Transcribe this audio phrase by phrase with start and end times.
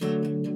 [0.00, 0.47] slash ACAST.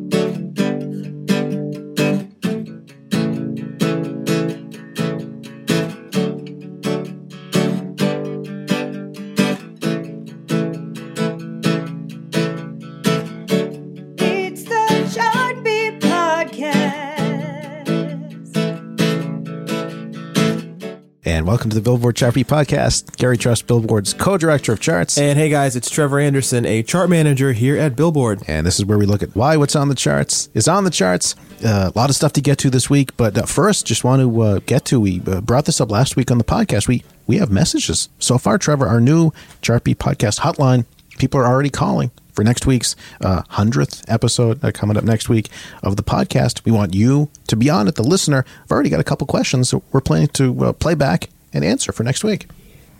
[21.42, 23.16] And welcome to the Billboard Chart Beat Podcast.
[23.16, 25.18] Gary Trust, Billboard's co-director of charts.
[25.18, 28.44] And hey guys, it's Trevor Anderson, a chart manager here at Billboard.
[28.46, 30.90] And this is where we look at why what's on the charts is on the
[30.90, 31.34] charts.
[31.64, 34.22] Uh, a lot of stuff to get to this week, but uh, first, just want
[34.22, 35.00] to uh, get to.
[35.00, 36.86] We uh, brought this up last week on the podcast.
[36.86, 38.86] We we have messages so far, Trevor.
[38.86, 39.32] Our new
[39.62, 40.84] Chart Beat Podcast hotline.
[41.18, 45.48] People are already calling for next week's uh, hundredth episode uh, coming up next week
[45.82, 46.64] of the podcast.
[46.64, 48.44] We want you to be on it, the listener.
[48.62, 51.92] I've already got a couple questions that we're planning to uh, play back and answer
[51.92, 52.46] for next week.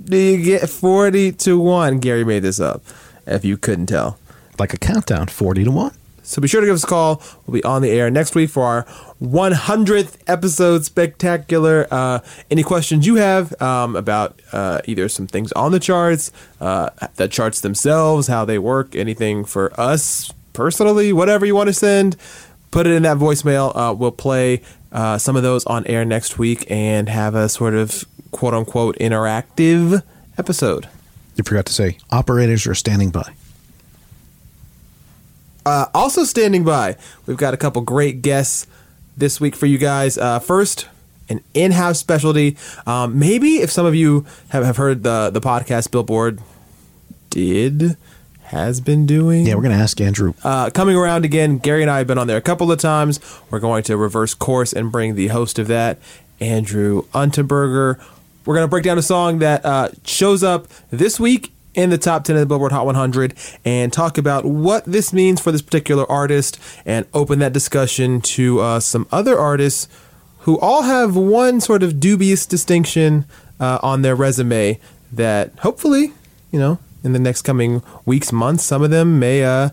[0.03, 1.99] Do you get 40 to 1?
[1.99, 2.83] Gary made this up,
[3.25, 4.18] if you couldn't tell.
[4.59, 5.91] Like a countdown, 40 to 1.
[6.29, 7.23] So be sure to give us a call.
[7.47, 8.83] We'll be on the air next week for our
[9.19, 11.87] 100th episode spectacular.
[11.89, 12.19] Uh,
[12.51, 16.31] any questions you have um, about uh, either some things on the charts,
[16.61, 21.73] uh, the charts themselves, how they work, anything for us personally, whatever you want to
[21.73, 22.15] send,
[22.69, 23.71] put it in that voicemail.
[23.75, 27.73] Uh, we'll play uh, some of those on air next week and have a sort
[27.73, 30.03] of quote unquote interactive
[30.37, 30.87] episode.
[31.35, 33.33] You forgot to say operators are standing by.
[35.65, 38.67] Uh, also standing by, we've got a couple great guests
[39.17, 40.17] this week for you guys.
[40.17, 40.87] Uh, first,
[41.29, 42.57] an in-house specialty.
[42.87, 46.39] Um, maybe if some of you have, have heard the the podcast Billboard
[47.29, 47.97] did
[48.43, 49.45] has been doing.
[49.45, 50.33] Yeah, we're going to ask Andrew.
[50.43, 53.19] Uh, coming around again, Gary and I have been on there a couple of times.
[53.51, 55.99] We're going to reverse course and bring the host of that,
[56.39, 58.03] Andrew Unterberger.
[58.45, 61.97] We're going to break down a song that uh, shows up this week in the
[61.97, 65.61] top 10 of the Billboard Hot 100 and talk about what this means for this
[65.61, 69.87] particular artist and open that discussion to uh, some other artists
[70.39, 73.25] who all have one sort of dubious distinction
[73.59, 74.79] uh, on their resume
[75.11, 76.13] that hopefully,
[76.51, 79.69] you know, in the next coming weeks, months, some of them may uh,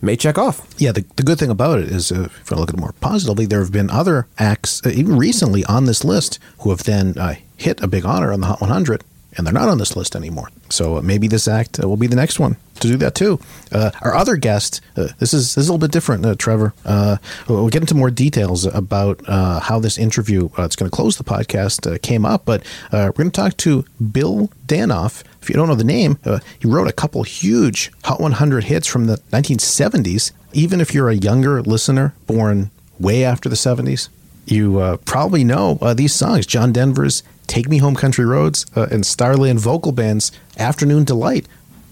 [0.00, 0.66] may check off.
[0.78, 2.94] Yeah, the, the good thing about it is, uh, if I look at it more
[3.00, 7.16] positively, there have been other acts, uh, even recently on this list, who have then
[7.18, 9.02] uh, hit a big honor on the Hot 100,
[9.36, 10.48] and they're not on this list anymore.
[10.70, 13.40] So maybe this act uh, will be the next one to do that too.
[13.72, 16.74] Uh, our other guest, uh, this is this is a little bit different, uh, Trevor.
[16.84, 17.16] Uh,
[17.48, 21.24] we'll get into more details about uh, how this interview it's going to close the
[21.24, 25.22] podcast came up, but we're going to talk to Bill Danoff.
[25.42, 26.18] If you don't know the name,
[26.58, 30.32] he wrote a couple huge Hot 100 hits from the 1970s.
[30.52, 34.08] Even if you're a younger listener, born way after the 70s,
[34.46, 38.86] you uh, probably know uh, these songs John Denver's Take Me Home Country Roads uh,
[38.90, 41.46] and Starland Vocal Band's Afternoon Delight.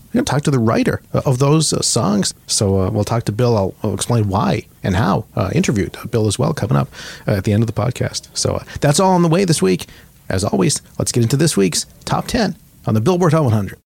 [0.09, 2.35] We're going to talk to the writer uh, of those uh, songs.
[2.47, 3.57] So uh, we'll talk to Bill.
[3.57, 5.25] I'll, I'll explain why and how.
[5.35, 6.89] Uh, interviewed Bill as well coming up
[7.27, 8.29] uh, at the end of the podcast.
[8.37, 9.87] So uh, that's all on the way this week.
[10.29, 12.57] As always, let's get into this week's top 10
[12.87, 13.79] on the Billboard Hot 100.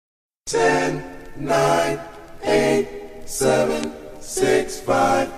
[0.47, 1.05] Ten,
[1.37, 2.01] nine,
[2.45, 2.89] eight,
[3.25, 5.29] seven, six, five,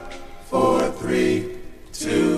[0.46, 1.58] four, three,
[1.92, 2.37] two,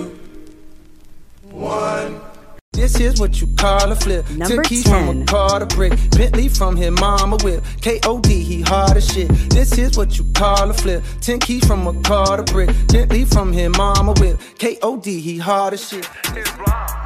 [2.81, 4.27] This is what you call a flip.
[4.31, 5.21] Number Took keys from 10.
[5.21, 5.93] a car to brick.
[6.17, 7.63] Bentley from his mama whip.
[7.79, 8.41] K.O.D.
[8.41, 9.27] he hard as shit.
[9.51, 11.03] This is what you call a flip.
[11.21, 12.71] Ten keys from a car to brick.
[12.87, 14.41] Bentley from his mama whip.
[14.57, 15.19] K.O.D.
[15.19, 16.09] he hard as shit.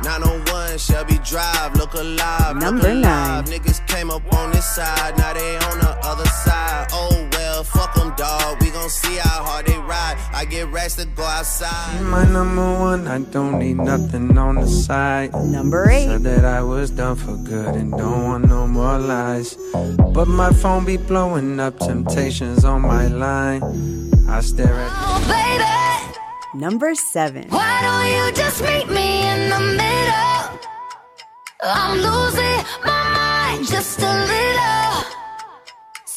[0.02, 2.56] 901 Shelby Drive, look alive.
[2.56, 3.50] Number look alive.
[3.50, 3.60] nine.
[3.60, 6.88] Niggas came up on this side, now they on the other side.
[6.94, 8.62] Oh well, fuck them, dog.
[8.62, 10.18] We gon' see how hard they ride.
[10.34, 12.02] I get racks to go outside.
[12.02, 15.34] My number one, I don't need nothing on the side.
[15.34, 16.06] Number eight.
[16.08, 19.58] Said that I was done for good and don't want no more lies.
[20.14, 23.64] But my phone be blowing up temptations on my line.
[24.28, 27.48] I stare at Oh, baby, Number seven.
[27.50, 30.60] why don't you just meet me in the middle?
[31.64, 35.25] I'm losing my mind just a little.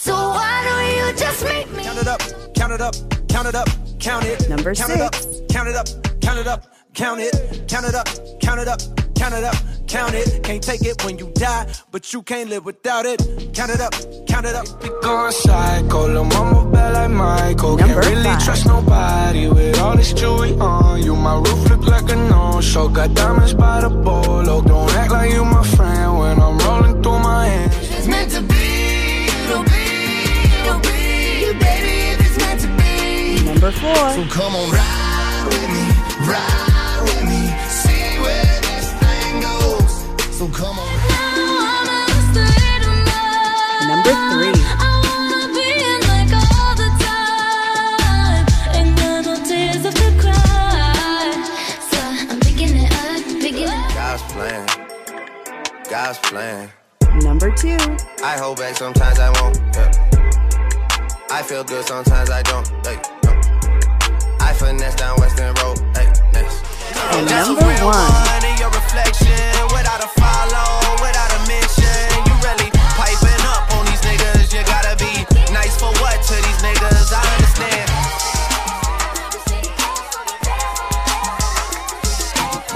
[0.09, 1.83] So why don't you just meet me?
[1.85, 2.21] Count it up,
[2.55, 2.95] count it up,
[3.29, 3.69] count it up,
[4.01, 4.49] count it.
[4.49, 5.41] Number count it up, six.
[5.53, 5.87] count it up,
[6.23, 6.61] count it up,
[6.95, 7.35] count it.
[7.69, 8.09] Count it up,
[8.41, 8.81] count it up,
[9.21, 9.57] count it up,
[9.87, 10.43] count it.
[10.43, 13.19] Can't take it when you die, but you can't live without it.
[13.53, 13.93] Count it up,
[14.27, 14.65] count it up.
[14.81, 16.09] be going psycho.
[16.09, 17.77] Lil' mama bad like Michael.
[17.77, 18.45] Number Can't really five.
[18.45, 21.15] trust nobody with all this jewelry on you.
[21.17, 22.89] My roof look like a no-show.
[22.89, 24.63] Got diamonds by the bolo.
[24.63, 27.68] Don't act like you my friend when I'm rolling through my hands.
[33.71, 33.77] Be.
[33.77, 34.25] Number four.
[34.29, 35.85] Come on, ride with me,
[36.27, 37.49] ride with me.
[37.69, 39.93] See where this thing goes.
[40.37, 40.89] So come on.
[43.89, 44.65] Number three.
[53.95, 54.67] God's plan,
[55.91, 56.71] God's plan.
[57.23, 57.77] Number two.
[58.25, 59.59] I hold back sometimes I won't.
[59.75, 60.09] Yeah.
[61.31, 62.67] I feel good sometimes I don't.
[64.69, 64.85] Hey, no.
[64.85, 65.79] I finesse down Weston Road.
[65.97, 66.61] Hey, next.
[67.17, 68.45] And That's a number real one.
[68.45, 70.69] in your reflection, without a follow,
[71.01, 72.05] without a mention.
[72.29, 74.53] You really piping up on these niggas.
[74.53, 77.13] You gotta be nice for what to these niggas?
[77.17, 77.89] I understand.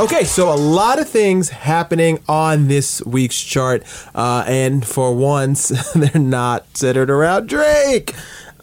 [0.00, 3.85] Okay, so a lot of things happening on this week's chart,
[4.15, 8.15] uh, and for once, they're not centered around Drake.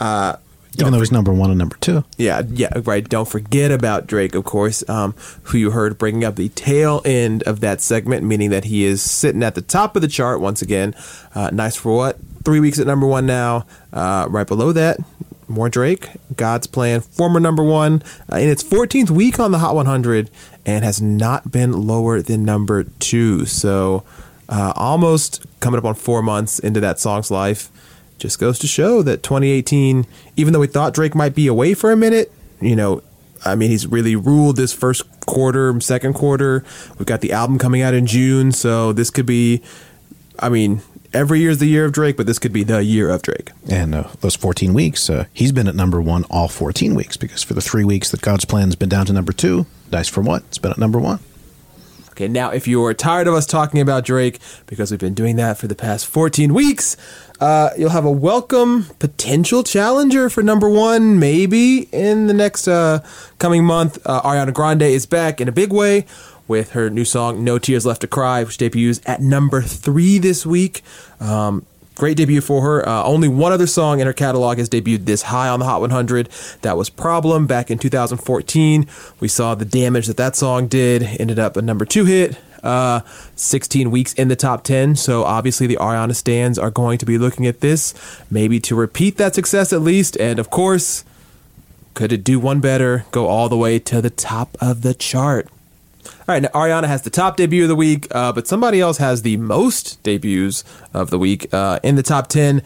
[0.01, 0.37] Uh,
[0.77, 2.03] Even though he's number one and number two.
[2.17, 3.07] yeah, yeah, right.
[3.07, 5.13] Don't forget about Drake, of course, um,
[5.43, 9.01] who you heard bringing up the tail end of that segment, meaning that he is
[9.01, 10.95] sitting at the top of the chart once again.
[11.35, 12.17] Uh, nice for what?
[12.45, 13.65] Three weeks at number one now.
[13.91, 14.99] Uh, right below that,
[15.47, 16.09] more Drake.
[16.35, 20.29] God's Plan, former number one, uh, in its 14th week on the Hot 100,
[20.65, 23.45] and has not been lower than number two.
[23.45, 24.03] So,
[24.47, 27.69] uh, almost coming up on four months into that song's life
[28.19, 30.05] just goes to show that 2018,
[30.35, 32.31] even though we thought Drake might be away for a minute,
[32.61, 33.01] you know,
[33.45, 36.63] I mean, he's really ruled this first quarter, second quarter.
[36.97, 39.61] We've got the album coming out in June, so this could be,
[40.37, 40.81] I mean,
[41.13, 43.51] every year is the year of Drake, but this could be the year of Drake.
[43.69, 47.43] And uh, those 14 weeks, uh, he's been at number one all 14 weeks because
[47.43, 50.43] for the three weeks that God's Plan's been down to number two, Nice for What?
[50.43, 51.19] It's been at number one.
[52.27, 55.57] Now if you are tired of us talking about Drake, because we've been doing that
[55.57, 56.97] for the past 14 weeks,
[57.39, 62.99] uh, you'll have a welcome potential challenger for number one, maybe in the next uh,
[63.37, 63.97] coming month.
[64.05, 66.05] Uh, Ariana Grande is back in a big way
[66.47, 70.45] with her new song "No Tears Left to Cry," which debuts at number three this
[70.45, 70.83] week.
[71.19, 71.65] Um,
[71.99, 72.87] Great debut for her.
[72.87, 75.81] Uh, only one other song in her catalog has debuted this high on the Hot
[75.81, 76.29] 100.
[76.61, 78.87] That was Problem back in 2014.
[79.19, 81.03] We saw the damage that that song did.
[81.03, 82.37] Ended up a number two hit.
[82.63, 83.01] Uh,
[83.35, 84.95] 16 weeks in the top 10.
[84.95, 87.93] So obviously the Ariana stands are going to be looking at this,
[88.31, 90.17] maybe to repeat that success at least.
[90.21, 91.03] And of course,
[91.95, 93.03] could it do one better?
[93.11, 95.49] Go all the way to the top of the chart.
[96.29, 98.99] All right, now Ariana has the top debut of the week, uh, but somebody else
[98.99, 102.61] has the most debuts of the week uh, in the top 10.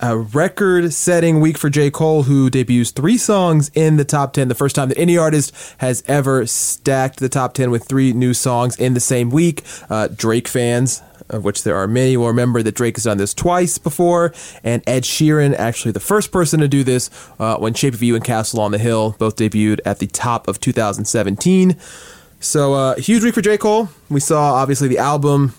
[0.00, 1.88] A record setting week for J.
[1.92, 4.48] Cole, who debuts three songs in the top 10.
[4.48, 8.34] The first time that any artist has ever stacked the top 10 with three new
[8.34, 9.62] songs in the same week.
[9.88, 13.34] Uh, Drake fans, of which there are many, will remember that Drake has done this
[13.34, 14.34] twice before.
[14.64, 17.08] And Ed Sheeran, actually the first person to do this
[17.38, 20.48] uh, when Shape of You and Castle on the Hill both debuted at the top
[20.48, 21.76] of 2017.
[22.40, 23.58] So uh, huge week for J.
[23.58, 23.88] Cole.
[24.08, 25.54] We saw obviously the album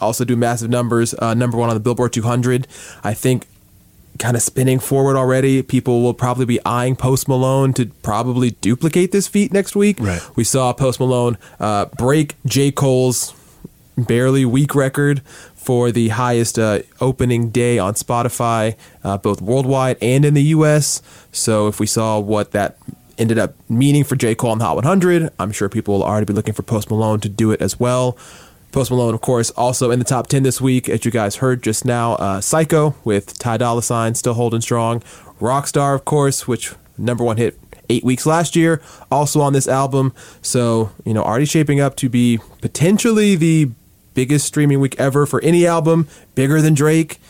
[0.00, 1.14] also do massive numbers.
[1.14, 2.66] Uh, number one on the Billboard 200.
[3.04, 3.46] I think
[4.18, 5.62] kind of spinning forward already.
[5.62, 9.98] People will probably be eyeing Post Malone to probably duplicate this feat next week.
[10.00, 10.22] Right.
[10.36, 12.70] We saw Post Malone uh, break J.
[12.70, 13.34] Cole's
[13.96, 15.22] barely weak record
[15.54, 21.02] for the highest uh, opening day on Spotify, uh, both worldwide and in the US.
[21.30, 22.76] So if we saw what that
[23.22, 24.34] ended up meaning for J.
[24.34, 27.20] Cole on the Hot 100, I'm sure people will already be looking for Post Malone
[27.20, 28.18] to do it as well.
[28.72, 31.62] Post Malone, of course, also in the top 10 this week, as you guys heard
[31.62, 32.14] just now.
[32.14, 35.00] Uh, Psycho with Ty Dolla Sign still holding strong.
[35.40, 40.12] Rockstar, of course, which number one hit eight weeks last year, also on this album.
[40.40, 43.70] So, you know, already shaping up to be potentially the
[44.14, 47.20] biggest streaming week ever for any album, bigger than Drake.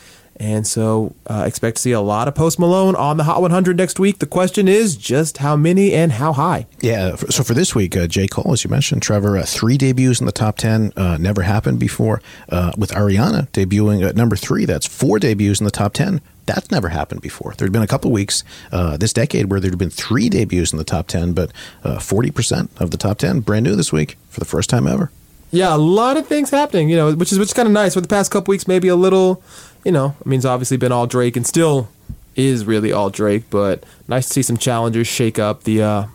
[0.42, 3.76] And so, uh, expect to see a lot of Post Malone on the Hot 100
[3.76, 4.18] next week.
[4.18, 6.66] The question is just how many and how high.
[6.80, 7.14] Yeah.
[7.14, 8.26] So for this week, uh, J.
[8.26, 10.94] Cole, as you mentioned, Trevor, uh, three debuts in the top 10.
[10.96, 12.20] Uh, never happened before.
[12.49, 16.20] Uh, with Ariana debuting at number three, that's four debuts in the top 10.
[16.46, 17.54] That's never happened before.
[17.56, 20.84] There'd been a couple weeks uh, this decade where there'd been three debuts in the
[20.84, 21.52] top 10, but
[21.84, 25.12] uh, 40% of the top 10 brand new this week for the first time ever.
[25.52, 27.92] Yeah, a lot of things happening, you know, which is which is kind of nice.
[27.92, 29.42] For the past couple weeks, maybe a little,
[29.84, 31.88] you know, I mean, it's obviously been all Drake and still
[32.36, 36.06] is really all Drake, but nice to see some challengers shake up the uh,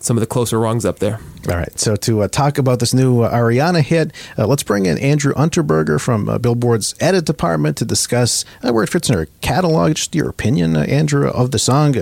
[0.00, 1.20] some of the closer rungs up there.
[1.48, 1.78] All right.
[1.78, 5.32] So to uh, talk about this new uh, Ariana hit, uh, let's bring in Andrew
[5.34, 9.94] Unterberger from uh, Billboard's edit department to discuss uh, where it fits in her catalog.
[9.94, 11.96] Just your opinion, uh, Andrew, of the song.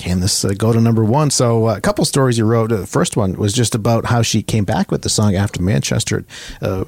[0.00, 1.30] Can this uh, go to number one?
[1.30, 2.70] So uh, a couple stories you wrote.
[2.70, 6.24] The first one was just about how she came back with the song after Manchester.
[6.62, 6.84] Uh,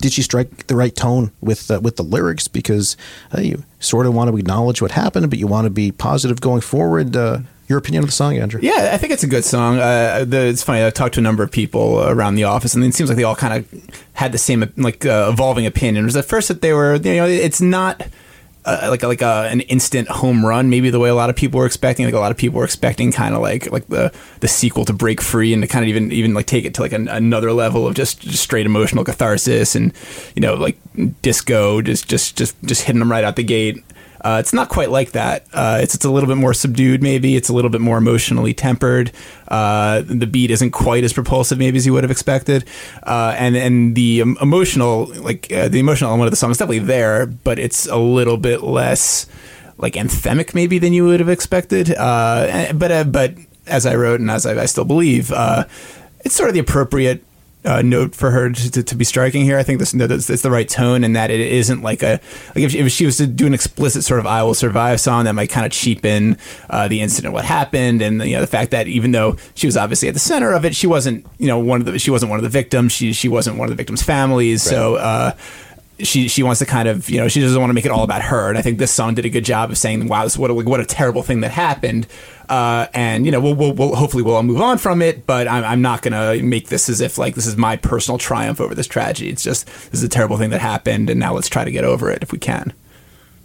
[0.00, 2.48] did she strike the right tone with uh, with the lyrics?
[2.48, 2.96] Because
[3.32, 6.40] uh, you sort of want to acknowledge what happened, but you want to be positive
[6.40, 7.16] going forward.
[7.16, 8.58] Uh, your opinion of the song, Andrew?
[8.60, 9.78] Yeah, I think it's a good song.
[9.78, 10.84] Uh, the, it's funny.
[10.84, 13.24] I talked to a number of people around the office, and it seems like they
[13.24, 16.02] all kind of had the same like uh, evolving opinion.
[16.02, 18.02] It was at first that they were, you know, it's not.
[18.66, 21.58] Uh, like like a, an instant home run, maybe the way a lot of people
[21.58, 22.04] were expecting.
[22.04, 24.92] Like a lot of people were expecting, kind of like like the the sequel to
[24.92, 27.52] Break Free, and to kind of even even like take it to like an, another
[27.52, 29.92] level of just, just straight emotional catharsis, and
[30.34, 30.76] you know like
[31.22, 33.84] disco, just just just just hitting them right out the gate.
[34.26, 35.46] Uh, it's not quite like that.
[35.52, 37.36] Uh, it's it's a little bit more subdued, maybe.
[37.36, 39.12] It's a little bit more emotionally tempered.
[39.46, 42.64] Uh, the beat isn't quite as propulsive, maybe as you would have expected.
[43.04, 46.80] Uh, and and the emotional, like uh, the emotional element of the song is definitely
[46.80, 49.28] there, but it's a little bit less
[49.78, 51.94] like anthemic, maybe than you would have expected.
[51.94, 53.34] Uh, but uh, but
[53.68, 55.30] as I wrote and as I, I still believe,
[56.24, 57.22] it's sort of the appropriate
[57.66, 59.58] uh, note for her to, to, to be striking here.
[59.58, 62.20] I think this is it's the right tone, and that it isn't like a
[62.54, 65.00] like if she, if she was to do an explicit sort of "I will survive"
[65.00, 66.38] song, that might kind of cheapen
[66.70, 69.76] uh, the incident, what happened, and you know the fact that even though she was
[69.76, 72.30] obviously at the center of it, she wasn't you know one of the she wasn't
[72.30, 72.92] one of the victims.
[72.92, 74.62] She she wasn't one of the victims' families.
[74.62, 74.96] So.
[74.96, 75.32] Uh,
[75.98, 78.04] she she wants to kind of you know she doesn't want to make it all
[78.04, 78.48] about her.
[78.48, 80.54] And I think this song did a good job of saying wow this what a,
[80.54, 82.06] what a terrible thing that happened.
[82.48, 85.48] Uh, and you know we'll, we'll, we'll hopefully we'll all move on from it but
[85.48, 88.74] I'm, I'm not gonna make this as if like this is my personal triumph over
[88.74, 89.30] this tragedy.
[89.30, 91.82] It's just this is a terrible thing that happened and now let's try to get
[91.84, 92.72] over it if we can.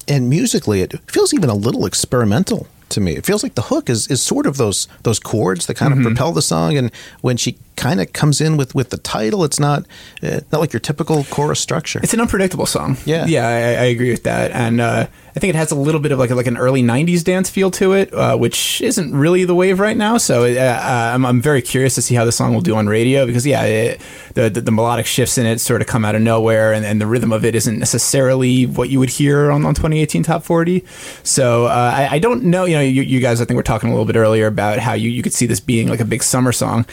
[0.08, 3.16] And musically it feels even a little experimental to me.
[3.16, 6.00] It feels like the hook is, is sort of those those chords that kind of
[6.00, 6.04] Mhm.
[6.04, 6.78] propel the song.
[6.78, 6.92] And
[7.22, 9.86] when she kind of comes in with with the title it's not
[10.24, 12.98] uh, not like your typical chorus structure It's an unpredictable song.
[13.06, 13.26] Yeah.
[13.26, 16.12] yeah, I, I agree with that, and uh, I think it has a little bit
[16.12, 19.46] of like a, like an early '90s dance feel to it, uh, which isn't really
[19.46, 20.18] the wave right now.
[20.18, 22.88] So uh, uh, I'm, I'm very curious to see how the song will do on
[22.88, 24.02] radio because yeah, it,
[24.34, 27.00] the, the the melodic shifts in it sort of come out of nowhere, and, and
[27.00, 30.86] the rhythm of it isn't necessarily what you would hear on, on 2018 Top 40.
[31.24, 32.66] So uh, I, I don't know.
[32.66, 34.94] You know, you, you guys I think we're talking a little bit earlier about how
[34.94, 36.86] you, you could see this being like a big summer song.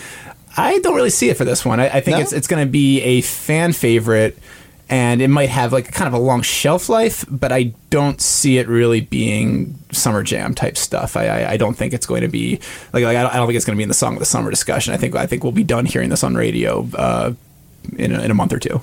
[0.59, 1.81] I don't really see it for this one.
[1.81, 2.23] I, I think No?
[2.23, 4.39] it's it's going to be a fan favorite,
[4.89, 8.59] and it might have like kind of a long shelf life, but I don't see
[8.59, 11.17] it really being summer jam type stuff.
[11.17, 12.59] I I, I don't think it's going to be
[12.93, 14.19] like, like I, don't, I don't think it's going to be in the song of
[14.19, 14.93] the summer discussion.
[14.95, 17.33] I think I think we'll be done hearing this on radio uh,
[17.97, 18.83] in a, in a month or two.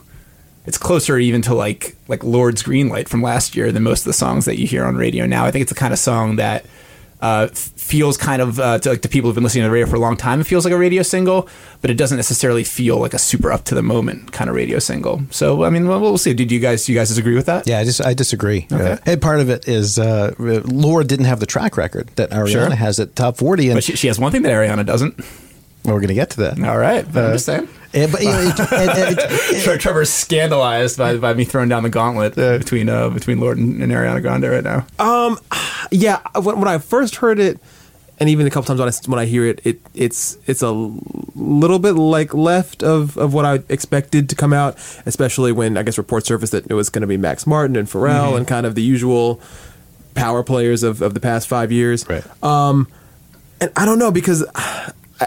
[0.67, 4.05] It's closer even to like like Lorde's Green Light from last year than most of
[4.05, 5.45] the songs that you hear on radio now.
[5.45, 6.65] I think it's the kind of song that
[7.25, 9.87] uh, feels kind of uh, to, like, to people who've been listening to the radio
[9.87, 10.39] for a long time.
[10.41, 11.47] It feels like a radio single,
[11.81, 14.79] but it doesn't necessarily feel like a super up to the moment kind of radio
[14.79, 15.21] single.
[15.31, 16.33] So I mean, we'll, we'll see.
[16.33, 17.67] Did you guys do you guys disagree with that?
[17.67, 18.67] yeah, I just I disagree.
[18.71, 18.91] Okay.
[18.93, 22.51] Uh, and part of it is uh, Lorde didn't have the track record that Ariana
[22.51, 22.75] Sure.
[22.75, 25.15] has at top forty, and But she, she has one thing that Ariana doesn't.
[25.83, 26.59] we're going to get to that.
[26.63, 27.67] All right, but I'm just saying.
[27.95, 31.83] And- but you know, it, it, it, Tre- Trevor's scandalized by, by me throwing down
[31.83, 34.85] the gauntlet uh, between uh, between Lorde and, and Ariana Grande right now.
[34.99, 35.39] Um,
[35.91, 37.59] yeah, when, when I first heard it,
[38.19, 40.71] and even a couple times when I when I hear it, it it's it's a
[40.71, 45.83] little bit like left of, of what I expected to come out, especially when I
[45.83, 48.37] guess reports surfaced that it was going to be Max Martin and Pharrell Mhm.
[48.37, 49.39] and kind of the usual
[50.15, 52.07] power players of, of the past five years.
[52.09, 52.23] Right.
[52.43, 52.87] Um,
[53.61, 54.45] and I don't know because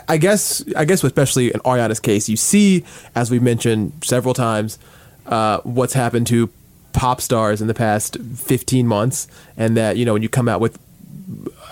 [0.09, 4.79] I, guess I guess especially in Ariana's case, you see as we've mentioned several times,
[5.27, 6.51] uh, what's happened to
[6.93, 10.61] pop stars in the past 15 months, and that you know when you come out
[10.61, 10.79] with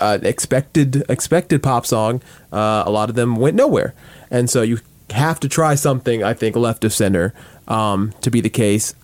[0.00, 3.94] uh, expected expected pop song, uh, a lot of them went nowhere,
[4.30, 4.78] and so you
[5.10, 6.22] have to try something.
[6.22, 7.34] I think left of center
[7.68, 8.94] um, to be the case.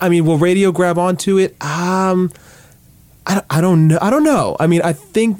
[0.00, 1.52] I mean, will radio grab onto it?
[1.62, 2.30] Um,
[3.26, 3.98] I, I don't know.
[4.02, 4.56] I don't know.
[4.60, 5.38] I mean, I think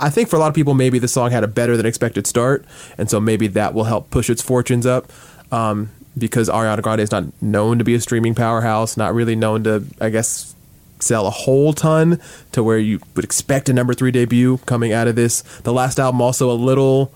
[0.00, 2.26] I think for a lot of people, maybe the song had a better than expected
[2.26, 2.64] start,
[2.96, 5.10] and so maybe that will help push its fortunes up.
[5.50, 9.62] Um, because Ariana Grande is not known to be a streaming powerhouse, not really known
[9.64, 10.54] to, I guess,
[10.98, 15.06] sell a whole ton to where you would expect a number three debut coming out
[15.06, 15.42] of this.
[15.62, 17.12] The last album also a little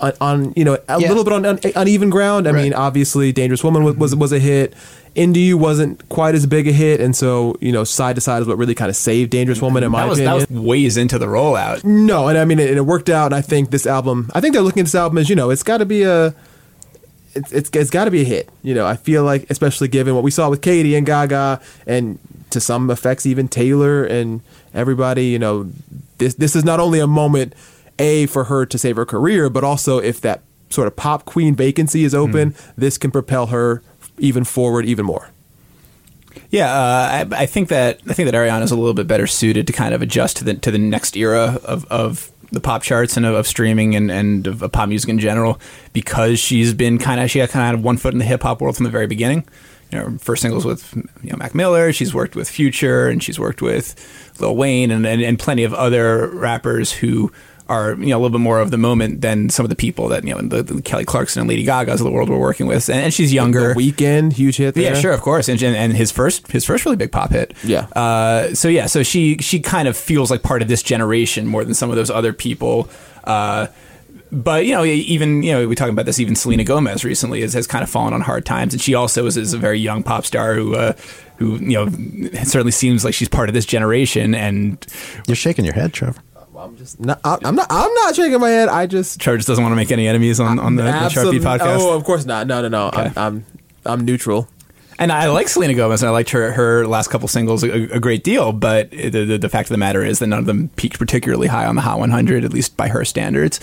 [0.00, 1.08] on, on you know a Yeah.
[1.08, 2.46] little bit on, on uneven ground.
[2.46, 2.62] I Right.
[2.62, 4.72] mean, obviously, Dangerous Woman was, was was a hit.
[5.14, 8.42] Into You wasn't quite as big a hit, and so you know, Side to Side
[8.42, 10.38] is what really kind of saved Dangerous Woman in my That was, opinion.
[10.40, 11.84] that was ways into the rollout.
[11.84, 13.26] No, and I mean, it, it worked out.
[13.26, 15.50] And I think this album, I think they're looking at this album as you know,
[15.50, 16.34] it's got to be a,
[17.34, 18.48] it's it's, it's got to be a hit.
[18.62, 22.18] You know, I feel like, especially given what we saw with Katy and Gaga, and
[22.50, 24.40] to some effects even Taylor and
[24.72, 25.26] everybody.
[25.26, 25.70] You know,
[26.18, 27.54] this this is not only a moment,
[27.98, 31.54] a for her to save her career, but also if that sort of pop queen
[31.54, 32.72] vacancy is open, mm.
[32.76, 33.82] this can propel her
[34.18, 35.30] even forward even more.
[36.50, 39.26] Yeah, uh, I, I think that I think that Ariana is a little bit better
[39.26, 42.82] suited to kind of adjust to the to the next era of, of the pop
[42.82, 45.60] charts and of, of streaming and, and of, of pop music in general
[45.92, 48.60] because she's been kind of she had kind of one foot in the hip hop
[48.60, 49.46] world from the very beginning.
[49.92, 51.92] You know, first singles with you know Mac Miller.
[51.92, 53.94] She's worked with Future and she's worked with
[54.40, 57.32] Lil Wayne and, and, and plenty of other rappers who
[57.68, 60.08] are you know a little bit more of the moment than some of the people
[60.08, 62.66] that you know the, the Kelly Clarkson and Lady Gaga's of the world we're working
[62.66, 62.88] with.
[62.88, 63.74] And, and she's younger.
[63.74, 64.76] The Weeknd, huge hit.
[64.76, 67.54] Yeah, sure, of course, and, and his first his first really big pop hit.
[67.64, 67.86] Yeah.
[67.96, 71.64] Uh, so yeah, so she she kind of feels like part of this generation more
[71.64, 72.88] than some of those other people.
[73.24, 73.68] Uh,
[74.34, 76.18] but you know, even you know, we talking about this.
[76.18, 79.26] Even Selena Gomez recently has, has kind of fallen on hard times, and she also
[79.26, 80.94] is, is a very young pop star who, uh,
[81.36, 81.88] who you know,
[82.42, 84.34] certainly seems like she's part of this generation.
[84.34, 84.84] And
[85.28, 86.20] You're shaking your head, Trevor.
[86.64, 87.20] I'm just not.
[87.24, 87.66] I'm not.
[87.70, 88.68] I'm not shaking my head.
[88.68, 91.30] I just Trevor just doesn't want to make any enemies on, on the, the Chart
[91.30, 91.78] Beat podcast.
[91.80, 92.46] Oh, of course not.
[92.46, 92.90] No, no, no.
[92.92, 93.46] I'm, I'm
[93.84, 94.48] I'm neutral.
[94.98, 98.00] And I like Selena Gomez, and I liked her her last couple singles a, a
[98.00, 98.52] great deal.
[98.52, 101.48] But the, the the fact of the matter is that none of them peaked particularly
[101.48, 103.58] high on the Hot 100, at least by her standards.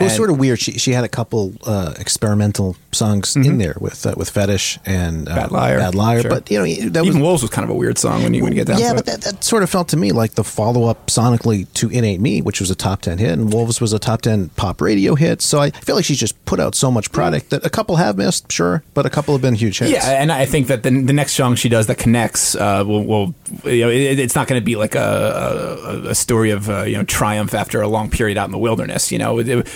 [0.00, 0.58] It was sort of weird.
[0.60, 5.28] She she had a couple uh, experimental songs in there with uh, with Fetish and
[5.28, 5.40] uh, Mm-hmm.
[5.42, 6.20] Bad Liar, Bad Liar.
[6.22, 6.30] sure.
[6.30, 8.42] But you know that was even Wolves was kind of a weird song when you
[8.42, 10.32] when you get down yeah, to but that, that sort of felt to me like
[10.32, 13.52] the follow up sonically to "It Ain't Me," which was a top ten hit, and
[13.52, 15.42] Wolves was a top ten pop radio hit.
[15.42, 18.16] So I feel like she's just put out so much product that a couple have
[18.16, 19.92] missed, sure, but a couple have been huge hits.
[19.92, 23.04] Yeah, and I think that the, the next song she does that connects uh, will,
[23.04, 23.34] will
[23.64, 26.82] you know it, it's not going to be like a, a, a story of uh,
[26.84, 29.10] you know triumph after a long period out in the wilderness.
[29.12, 29.68] You know, It- it-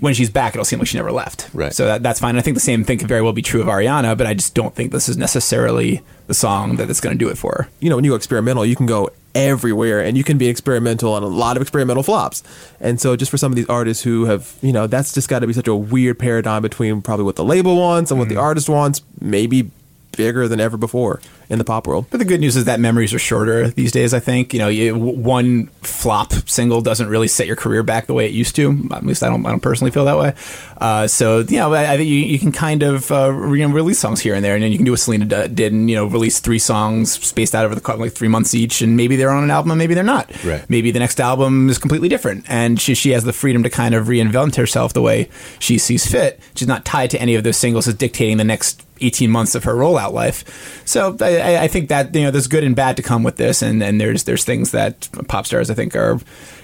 [0.00, 1.50] when she's back, it'll seem like she never left.
[1.52, 1.74] Right.
[1.74, 2.34] So that, that's fine.
[2.38, 4.54] I think the same thing could very well be true of Ariana, but I just
[4.54, 7.68] don't think this is necessarily the song that is going to do it for her.
[7.80, 11.12] You know, when you go experimental, you can go everywhere, and you can be experimental
[11.12, 12.42] on a lot of experimental flops.
[12.80, 15.40] And so, just for some of these artists who have, you know, that's just got
[15.40, 18.36] to be such a weird paradigm between probably what the label wants and what the
[18.36, 19.02] artist wants.
[19.20, 19.70] Maybe
[20.12, 21.20] bigger than ever before
[21.50, 22.06] in the pop world.
[22.10, 24.14] But the good news is that memories are shorter these days.
[24.14, 28.14] I think you know you, one flop single doesn't really set your career back the
[28.14, 28.88] way it used to.
[28.92, 29.44] At least I don't.
[29.44, 30.34] I don't personally feel that way.
[30.78, 33.98] Uh, so you know, I, I think you, you can kind of uh, re- release
[33.98, 35.96] songs here and there, and then you can do what Selena d- did, and you
[35.96, 39.30] know, release three songs spaced out over the like three months each, and maybe they're
[39.30, 40.32] on an album, and maybe they're not.
[40.44, 40.68] Right.
[40.70, 43.94] Maybe the next album is completely different, and she she has the freedom to kind
[43.94, 46.38] of reinvent herself the way she sees fit.
[46.54, 49.64] She's not tied to any of those singles as dictating the next 18 months of
[49.64, 50.82] her rollout life.
[50.84, 53.36] So I, I- I think that you know there's good and bad to come with
[53.36, 56.18] this, and, and there's there's things that pop stars I think are,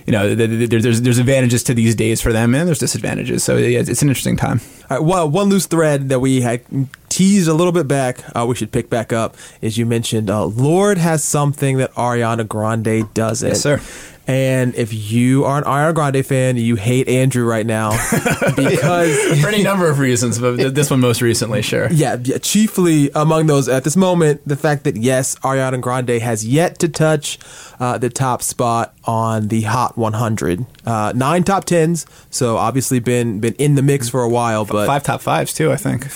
[0.07, 2.79] you know, th- th- th- there's there's advantages to these days for them, and there's
[2.79, 3.45] disadvantages.
[3.45, 4.61] So yeah, it's an interesting time.
[4.91, 6.61] All right, well, one loose thread that we had
[7.09, 10.45] teased a little bit back, uh, we should pick back up, is you mentioned uh,
[10.45, 13.49] Lorde has something that Ariana Grande doesn't.
[13.49, 13.81] Yes, sir.
[14.27, 17.91] And if you are an Ariana Grande fan, you hate Andrew right now
[18.57, 21.89] because for any number of reasons, but this one most recently, sure.
[21.93, 26.45] Yeah, yeah, chiefly among those at this moment, the fact that yes, Ariana Grande has
[26.45, 27.39] yet to touch
[27.79, 30.67] uh, the top spot on the Hot 100.
[30.85, 34.65] Uh, nine top tens, so obviously been been in the mix for a while.
[34.65, 36.07] But Five top fives too, I think,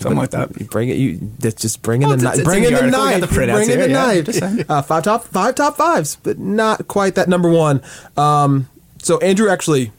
[0.00, 0.58] something like that.
[0.60, 2.34] you bring it, you that's just bring in Well, the knife.
[2.38, 3.04] it's Bring in in the the article.
[3.06, 3.30] We got knife.
[3.30, 4.48] the printouts Bring in here, the yeah.
[4.54, 4.70] knife.
[4.70, 7.82] Uh, five top five top fives, but not quite that number one.
[8.16, 8.68] Um,
[9.02, 9.92] so Andrew actually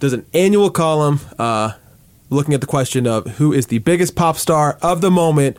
[0.00, 1.72] does an annual column uh,
[2.30, 5.56] looking at the question of who is the biggest pop star of the moment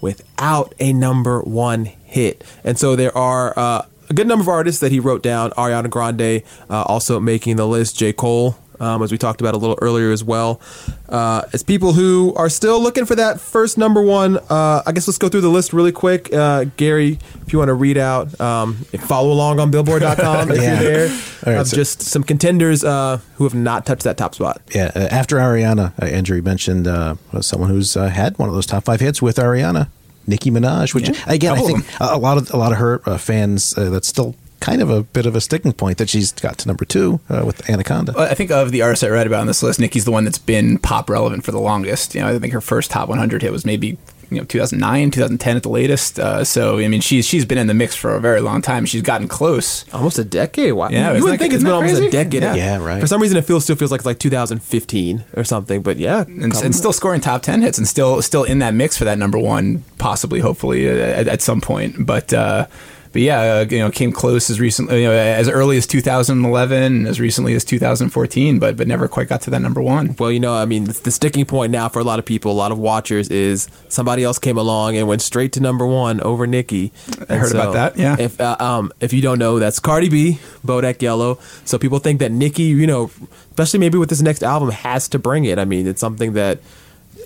[0.00, 2.42] without a number one hit.
[2.64, 5.50] And so there are uh, a good number of artists that he wrote down.
[5.52, 7.96] Ariana Grande uh, also making the list.
[7.98, 8.12] J.
[8.12, 8.56] Cole.
[8.82, 10.60] Um, as we talked about a little earlier as well.
[11.08, 15.06] Uh, as people who are still looking for that first number one, uh, I guess
[15.08, 16.32] let's go through the list really quick.
[16.32, 20.80] Uh, Gary, if you want to read out, um, follow along on Billboard.com if Yeah.
[20.80, 21.08] you're there,
[21.46, 24.60] right, of so- just some contenders uh, who have not touched that top spot.
[24.74, 28.66] Yeah, uh, after Ariana, uh, Andrew mentioned uh, someone who's uh, had one of those
[28.66, 29.88] top five hits with Ariana,
[30.26, 30.94] Nicki Minaj.
[30.94, 33.76] Which Yeah, again, I think a, a lot of a lot of her uh, fans
[33.76, 36.68] uh, that's still kind of a bit of a sticking point that she's got to
[36.68, 38.12] number two uh, with Anaconda.
[38.16, 40.24] Well, I think of the artists I read about on this list, Nicki's the one
[40.24, 42.14] that's been pop relevant for the longest.
[42.14, 43.98] You know, I think her first top 100 hit was maybe
[44.30, 46.18] you know 2009, 2010 at the latest.
[46.18, 48.86] Uh, so I mean, she's she's been in the mix for a very long time.
[48.86, 49.84] She's gotten close.
[49.92, 50.74] Almost a decade.
[50.74, 50.90] Wow.
[50.90, 52.42] Yeah, you isn't would think it's isn't been that almost a decade.
[52.42, 52.54] Yeah.
[52.54, 53.00] Yeah, right.
[53.00, 55.82] For some reason, it feels still feels like it's like 2015 or something.
[55.82, 58.96] But yeah, and, and still scoring top 10 hits and still still in that mix
[58.96, 62.66] for that number one possibly hopefully uh, at, at some point but uh
[63.12, 66.82] but yeah, uh, you know, came close as recently, you know, as early as 2011,
[66.82, 70.16] and as recently as 2014, but but never quite got to that number one.
[70.18, 72.54] Well, you know, I mean, the, sticking point now for a lot of people, a
[72.54, 76.46] lot of watchers, is somebody else came along and went straight to number one over
[76.46, 76.90] Nicki.
[77.28, 78.16] I heard about that, yeah.
[78.18, 81.38] If uh, um if you don't know, that's Cardi B, Bodak Yellow.
[81.64, 83.10] So people think that Nicki, you know,
[83.50, 85.58] especially maybe with this next album, has to bring it.
[85.58, 86.60] I mean, it's something that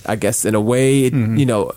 [0.07, 1.37] I guess in a way, Mm-hmm.
[1.37, 1.73] you know,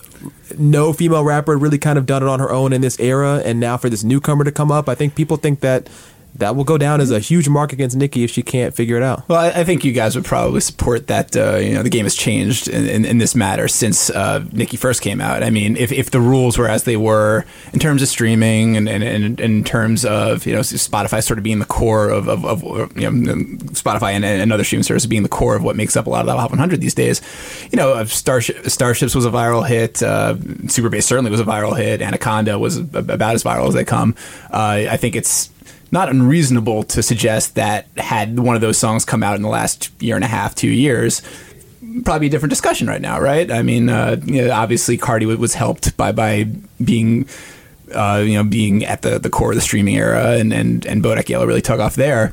[0.58, 3.60] no female rapper really kind of done it on her own in this era, and
[3.60, 5.88] now for this newcomer to come up, I think people think that
[6.34, 9.02] that will go down as a huge mark against Nicki if she can't figure it
[9.02, 9.28] out.
[9.28, 11.36] Well, I, I think you guys would probably support that.
[11.36, 14.76] Uh, you know, the game has changed in, in, in this matter since uh, Nicki
[14.76, 15.42] first came out.
[15.42, 18.88] I mean, if, if the rules were as they were in terms of streaming and,
[18.88, 22.44] and, and in terms of you know Spotify sort of being the core of, of,
[22.44, 23.36] of you know
[23.72, 26.20] Spotify and, and other streaming services being the core of what makes up a lot
[26.20, 27.20] of the Hot 100 these days,
[27.70, 30.02] you know, uh, Starship, Starships was a viral hit.
[30.02, 30.36] Uh,
[30.68, 32.00] Super Bass certainly was a viral hit.
[32.00, 34.14] Anaconda was about as viral as they come.
[34.50, 35.50] Uh, I think it's
[35.92, 39.90] not unreasonable to suggest that had one of those songs come out in the last
[40.02, 41.22] year and a half, two years,
[42.04, 43.50] probably a different discussion right now, right?
[43.50, 46.44] I mean, uh, you know, obviously Cardi was helped by by
[46.82, 47.28] being.
[47.92, 51.02] Uh, you know, being at the, the core of the streaming era, and and and
[51.02, 52.32] Bodak Yellow really took off there.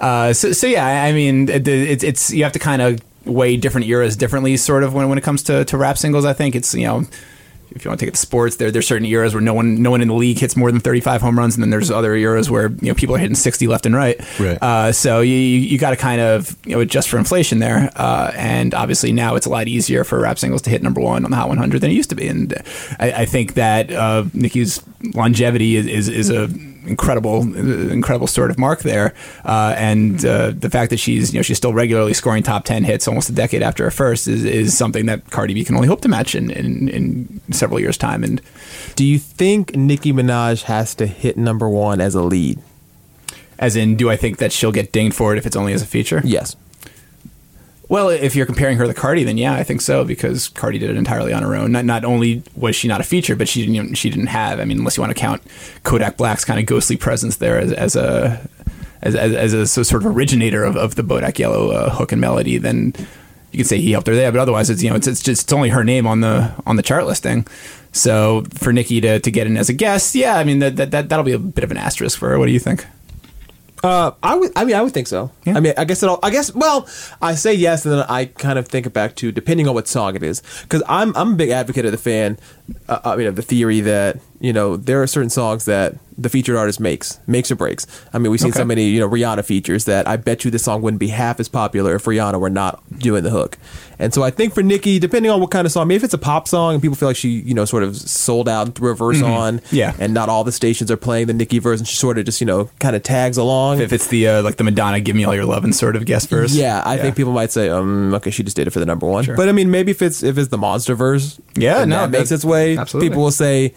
[0.00, 3.56] Uh, so so yeah, I mean, it, it's it's you have to kind of weigh
[3.56, 6.26] different eras differently, sort of when when it comes to to rap singles.
[6.26, 7.06] I think it's you know
[7.78, 9.82] if you want to take it to sports, there there's certain eras where no one
[9.82, 12.14] no one in the league hits more than 35 home runs, and then there's other
[12.14, 14.18] eras where you know people are hitting 60 left and right.
[14.38, 14.58] Right.
[14.60, 18.32] Uh, so you you got to kind of you know adjust for inflation there, uh,
[18.34, 21.30] and obviously now it's a lot easier for rap singles to hit number one on
[21.30, 22.54] the Hot 100 than it used to be, and
[22.98, 24.82] I, I think that uh, Nicki's
[25.14, 26.48] longevity is is, is a
[26.88, 27.42] incredible
[27.90, 31.56] incredible sort of mark there uh, and uh, the fact that she's you know she's
[31.56, 35.06] still regularly scoring top 10 hits almost a decade after her first is, is something
[35.06, 38.40] that Cardi B can only hope to match in, in, in several years time and
[38.96, 42.58] Do you think Nicki Minaj has to hit number one as a lead?
[43.58, 45.82] as in do I think that she'll get dinged for it if it's only as
[45.82, 46.56] a feature Yes.
[47.88, 50.90] Well if you're comparing her to Cardi then yeah I think so because Cardi did
[50.90, 53.64] it entirely on her own not, not only was she not a feature but she
[53.66, 55.42] didn't she didn't have I mean unless you want to count
[55.84, 58.48] Kodak Black's kind of ghostly presence there as, as a
[59.02, 62.12] as, as, as a so- sort of originator of, of the Bodak Yellow uh, hook
[62.12, 62.94] and melody, then
[63.52, 64.30] you could say he helped her there.
[64.32, 66.76] But otherwise, it's you know it's, it's just it's only her name on the on
[66.76, 67.46] the chart listing.
[67.92, 70.90] So for Nicki to, to get in as a guest, yeah, I mean that that
[71.08, 72.38] that'll be a bit of an asterisk for her.
[72.38, 72.86] What do you think?
[73.82, 74.52] Uh, I would.
[74.56, 75.30] I mean, I would think so.
[75.46, 76.18] I mean, I guess it'll.
[76.22, 76.54] I guess.
[76.54, 76.88] Well,
[77.22, 79.86] I say yes, and then I kind of think it back to depending on what
[79.86, 82.38] song it is, because I'm I'm a big advocate of the fan.
[82.88, 86.28] Uh, I mean, of the theory that you know there are certain songs that the
[86.28, 87.86] featured artist makes makes or breaks.
[88.12, 90.64] I mean, we've seen so many you know Rihanna features that I bet you this
[90.64, 93.56] song wouldn't be half as popular if Rihanna were not doing the hook.
[94.00, 96.04] And so I think for Nicki, depending on what kind of song, I maybe if
[96.04, 98.66] it's a pop song and people feel like she you know sort of sold out
[98.66, 99.94] and threw a verse on, Yeah.
[99.98, 102.40] and not all the stations are playing the Nicki verse, and she sort of just
[102.40, 103.80] you know kind of tags along.
[103.80, 106.04] If it's the uh, like the Madonna "Give Me All Your Love" and sort of
[106.04, 108.78] guest verse, Yeah, I think people might say, um, okay, she just did it for
[108.80, 109.24] the number one.
[109.24, 109.36] Sure.
[109.36, 112.30] But I mean, maybe if it's if it's the monster verse, Yeah, no, that makes
[112.32, 112.76] its way.
[112.76, 113.08] absolutely.
[113.08, 113.72] People will say,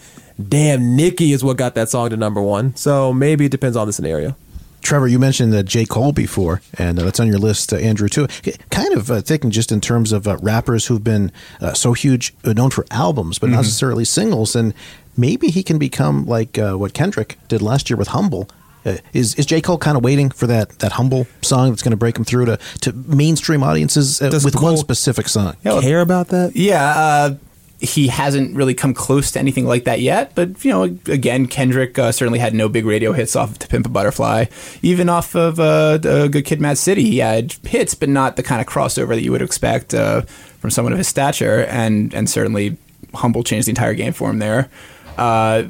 [0.48, 3.86] "Damn, Nicki is what got that song to number one." So maybe it depends on
[3.86, 4.36] the scenario.
[4.82, 5.86] Trevor, you mentioned uh, J.
[5.86, 8.26] Cole before, and uh, that's on your list, uh, Andrew, too.
[8.70, 12.34] Kind of uh, thinking just in terms of uh, rappers who've been uh, so huge,
[12.44, 14.74] uh, known for albums, but not necessarily singles, and
[15.16, 18.48] maybe he can become like uh, what Kendrick did last year with Humble.
[18.84, 19.60] Uh, is is J.
[19.60, 22.46] Cole kind of waiting for that, that humble song that's going to break him through
[22.46, 25.54] to, to mainstream audiences uh, Does with one specific song?
[25.62, 26.56] Care about that?
[26.56, 27.34] Yeah, uh,
[27.82, 30.34] he hasn't really come close to anything like that yet.
[30.34, 33.68] But you know, again, Kendrick uh, certainly had no big radio hits off of "To
[33.68, 34.46] Pimp a Butterfly."
[34.82, 38.42] Even off of uh, the "Good Kid, Mad City," he had hits, but not the
[38.42, 41.64] kind of crossover that you would expect uh, from someone of his stature.
[41.64, 42.76] And and certainly,
[43.14, 44.70] "Humble" changed the entire game for him there.
[45.18, 45.64] Uh,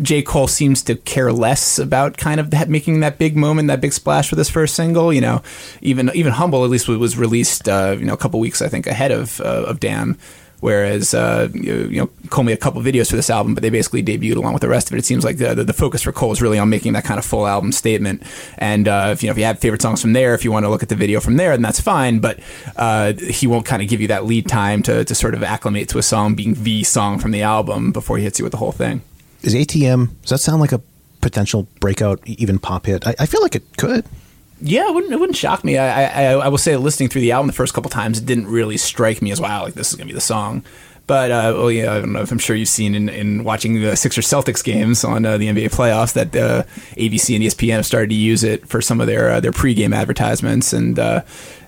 [0.00, 0.22] J.
[0.22, 3.92] Cole seems to care less about kind of that, making that big moment, that big
[3.92, 5.12] splash for this first single.
[5.12, 5.42] You know,
[5.82, 8.86] even even Humble at least was released, uh, you know, a couple weeks I think
[8.86, 10.16] ahead of uh, of Damn.
[10.60, 14.02] Whereas, uh, you, know, Cole made a couple videos for this album, but they basically
[14.02, 14.98] debuted along with the rest of it.
[14.98, 17.18] It seems like the, the, the focus for Cole is really on making that kind
[17.18, 18.22] of full album statement.
[18.58, 20.64] And uh, if you know if you have favorite songs from there, if you want
[20.64, 22.18] to look at the video from there, then that's fine.
[22.18, 22.40] But
[22.76, 25.88] uh, he won't kind of give you that lead time to, to sort of acclimate
[25.90, 28.58] to a song being the song from the album before he hits you with the
[28.58, 29.02] whole thing.
[29.42, 30.10] Is ATM?
[30.22, 30.80] Does that sound like a
[31.20, 33.06] potential breakout, even pop hit?
[33.06, 34.04] I, I feel like it could.
[34.60, 35.78] Yeah, it wouldn't it wouldn't shock me.
[35.78, 38.48] I, I I will say, listening through the album the first couple times, it didn't
[38.48, 40.64] really strike me as wow, like this is gonna be the song.
[41.06, 43.80] But uh, well, yeah, I don't know if I'm sure you've seen in, in watching
[43.80, 46.64] the Sixers Celtics games on uh, the NBA playoffs that uh,
[46.96, 49.94] ABC and ESPN have started to use it for some of their uh, their pregame
[49.96, 51.22] advertisements, and uh,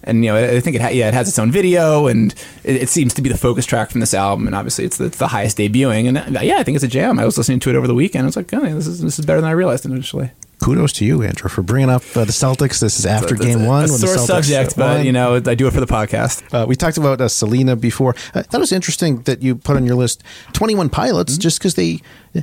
[0.04, 2.82] and you know I think it ha- yeah it has its own video, and it,
[2.82, 5.16] it seems to be the focus track from this album, and obviously it's the, it's
[5.18, 7.18] the highest debuting, and uh, yeah, I think it's a jam.
[7.18, 8.24] I was listening to it over the weekend.
[8.24, 10.32] I was like, oh, this is this is better than I realized initially.
[10.60, 12.80] Kudos to you, Andrew, for bringing up uh, the Celtics.
[12.80, 13.84] This is after That's game a- one.
[13.84, 16.42] a the sore Celtics, subject, uh, but you know I do it for the podcast.
[16.54, 18.14] Uh, we talked about uh, Selena before.
[18.34, 21.40] Uh, that was interesting that you put on your list 21 Pilots Mm-hmm.
[21.40, 22.00] just because they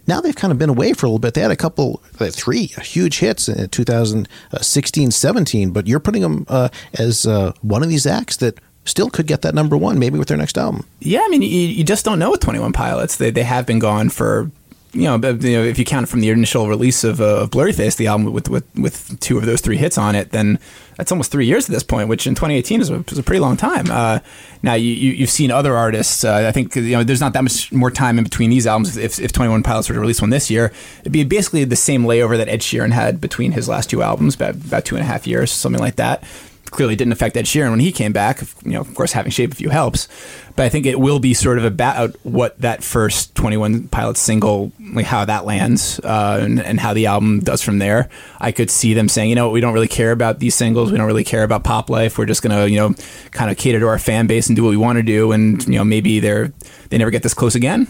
[0.07, 1.33] now they've kind of been away for a little bit.
[1.33, 6.45] They had a couple, uh, three huge hits in 2016 17, but you're putting them
[6.49, 10.17] uh, as uh, one of these acts that still could get that number one, maybe
[10.17, 10.85] with their next album.
[10.99, 13.17] Yeah, I mean, you, you just don't know with Twenty One Pilots.
[13.17, 14.49] They they have been gone for.
[14.93, 17.97] You know, you know, if you count from the initial release of, uh, of Blurryface,
[17.97, 20.59] the album with, with with two of those three hits on it, then
[20.95, 23.39] that's almost three years at this point, which in 2018 is a, is a pretty
[23.39, 23.91] long time.
[23.91, 24.19] Uh,
[24.63, 26.23] now you, you you've seen other artists.
[26.23, 28.97] Uh, I think you know there's not that much more time in between these albums.
[28.97, 30.71] If if 21 Pilots were to release one this year,
[31.01, 34.35] it'd be basically the same layover that Ed Sheeran had between his last two albums,
[34.35, 36.23] about about two and a half years, something like that
[36.71, 38.41] clearly didn't affect Ed Sheeran when he came back.
[38.63, 40.07] You know, of course, having Shape of You helps,
[40.55, 44.19] but I think it will be sort of about what that first Twenty One Pilots
[44.19, 48.09] single, like how that lands, uh, and, and how the album does from there.
[48.39, 50.91] I could see them saying, you know, we don't really care about these singles.
[50.91, 52.17] We don't really care about pop life.
[52.17, 52.95] We're just gonna, you know,
[53.31, 55.31] kind of cater to our fan base and do what we want to do.
[55.31, 56.51] And you know, maybe they're
[56.89, 57.87] they never get this close again.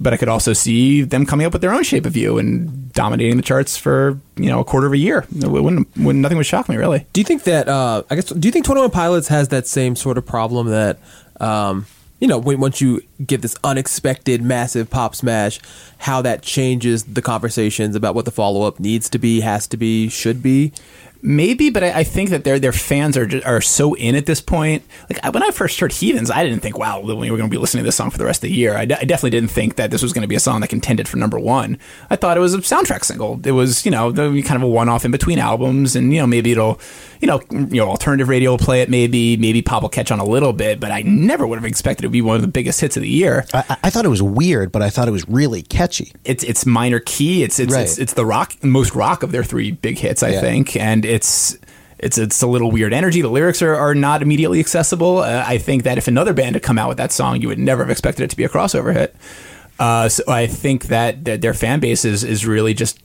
[0.00, 2.92] But I could also see them coming up with their own shape of you and
[2.92, 5.26] dominating the charts for you know a quarter of a year.
[5.36, 7.06] It wouldn't, wouldn't nothing would shock me really.
[7.12, 7.68] Do you think that?
[7.68, 8.24] Uh, I guess.
[8.24, 10.98] Do you think Twenty One Pilots has that same sort of problem that,
[11.40, 11.86] um,
[12.18, 15.60] you know, when once you get this unexpected massive pop smash,
[15.98, 19.76] how that changes the conversations about what the follow up needs to be, has to
[19.76, 20.72] be, should be?
[21.24, 24.40] Maybe, but I, I think that their their fans are are so in at this
[24.40, 24.82] point.
[25.08, 27.54] Like I- when I first heard Heathens, I didn't think, wow, we were going to
[27.54, 28.74] be listening to this song for the rest of the year.
[28.76, 31.16] I, definitely didn't think that this was going to be a song that contended for
[31.18, 31.78] number one.
[32.10, 33.40] I thought it was a soundtrack single.
[33.44, 36.20] It was, you know, the, kind of a one off in between albums, and you
[36.20, 36.80] know maybe it'll,
[37.20, 38.90] you know, you know, alternative radio will play it.
[38.90, 42.04] Maybe maybe pop will catch on a little bit, but I never would have expected
[42.04, 43.46] it to be one of the biggest hits of the year.
[43.54, 46.12] I, I- I thought it was weird, but I thought it was really catchy.
[46.24, 47.42] It's it's minor key.
[47.44, 47.82] It's it's Right.
[47.82, 50.40] it's, it's the rock most rock of their three big hits, I Yeah.
[50.40, 51.58] think, and it's.
[51.98, 53.22] It's, it's a little weird energy.
[53.22, 55.18] The lyrics are, are not immediately accessible.
[55.18, 57.60] Uh, I think that if another band had come out with that song, you would
[57.60, 59.14] never have expected it to be a crossover hit.
[59.78, 62.98] Uh, so I think that, that their fan base is, is really just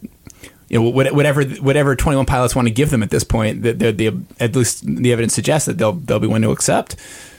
[0.70, 3.62] you know whatever whatever Twenty One Pilots want to give them at this point.
[3.64, 6.96] That they're, at least the evidence suggests that they'll they'll be willing to accept.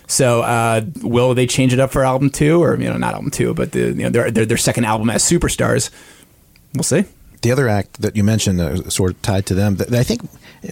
[0.06, 3.30] So uh, will they change it up for album two or you know not album
[3.30, 5.90] two, but the you know their their, their second album as superstars?
[6.74, 7.04] We'll see.
[7.42, 10.22] The other act that you mentioned, uh, sort of tied to them, that I think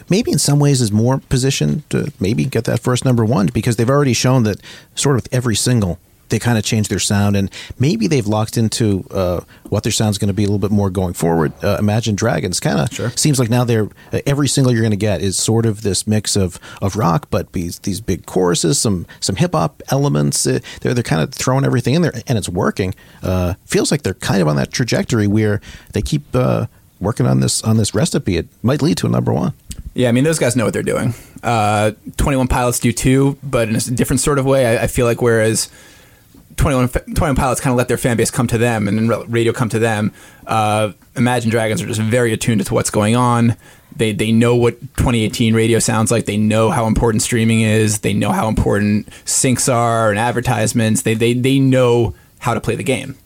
[0.08, 3.76] maybe in some ways is more positioned to maybe get that first number one because
[3.76, 4.60] they've already shown that
[4.94, 8.56] sort of with every single they kind of change their sound and maybe they've locked
[8.56, 11.52] into uh, what their sound's going to be a little bit more going forward.
[11.62, 14.96] Uh, Imagine Dragons kind of seems like now they're uh, every single you're going to
[14.96, 19.06] get is sort of this mix of of rock, but these these big choruses, some
[19.20, 20.46] some hip hop elements.
[20.46, 22.94] Uh, they're they're kind of throwing everything in there and it's working.
[23.22, 25.60] Uh, feels like they're kind of on that trajectory where
[25.92, 26.66] they keep uh,
[27.00, 28.36] working on this on this recipe.
[28.36, 29.54] It might lead to a number one.
[29.96, 31.14] Yeah, I mean those guys know what they're doing.
[31.42, 34.76] Uh, Twenty One Pilots do too, but in a different sort of way.
[34.76, 35.70] I, I feel like whereas
[36.58, 39.54] 21, 21 Pilots kind of let their fan base come to them and then radio
[39.54, 40.12] come to them.
[40.46, 43.56] Uh, Imagine Dragons are just very attuned to what's going on.
[43.96, 46.26] They they know what 2018 radio sounds like.
[46.26, 48.00] They know how important streaming is.
[48.00, 51.02] They know how important syncs are and advertisements.
[51.02, 53.16] They they they know how to play the game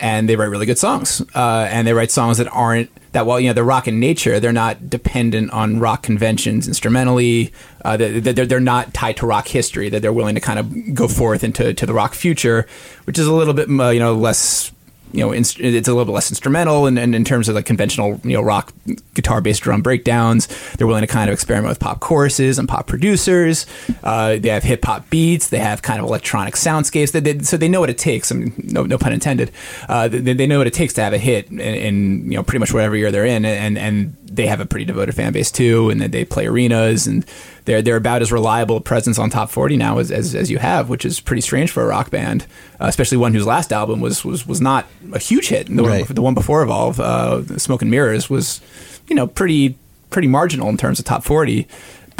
[0.00, 1.22] and they write really good songs.
[1.32, 4.40] Uh, and they write songs that aren't that while you know they're rock in nature,
[4.40, 7.52] they're not dependent on rock conventions instrumentally.
[7.84, 9.88] Uh, they're, they're not tied to rock history.
[9.88, 12.66] That they're willing to kind of go forth into to the rock future,
[13.04, 14.72] which is a little bit uh, you know less.
[15.12, 18.20] You know, it's a little bit less instrumental, and, and in terms of like conventional,
[18.24, 18.72] you know, rock
[19.14, 22.86] guitar based drum breakdowns, they're willing to kind of experiment with pop choruses and pop
[22.86, 23.66] producers.
[24.02, 25.48] Uh, they have hip hop beats.
[25.48, 27.12] They have kind of electronic soundscapes.
[27.12, 28.32] They, they, so they know what it takes.
[28.32, 29.52] I mean, no, no pun intended.
[29.88, 32.42] Uh, they, they know what it takes to have a hit in, in you know
[32.42, 35.50] pretty much whatever year they're in, and and they have a pretty devoted fan base
[35.50, 37.24] too, and they play arenas and
[37.64, 40.58] they're they're about as reliable a presence on top 40 now as, as, as you
[40.58, 42.46] have, which is pretty strange for a rock band,
[42.80, 45.66] uh, especially one whose last album was was, was not a huge hit.
[45.68, 46.04] The, Right.
[46.06, 48.60] one, the one before Evolve, uh, Smoke and Mirrors, was
[49.08, 49.76] you know pretty
[50.10, 51.66] pretty marginal in terms of top 40.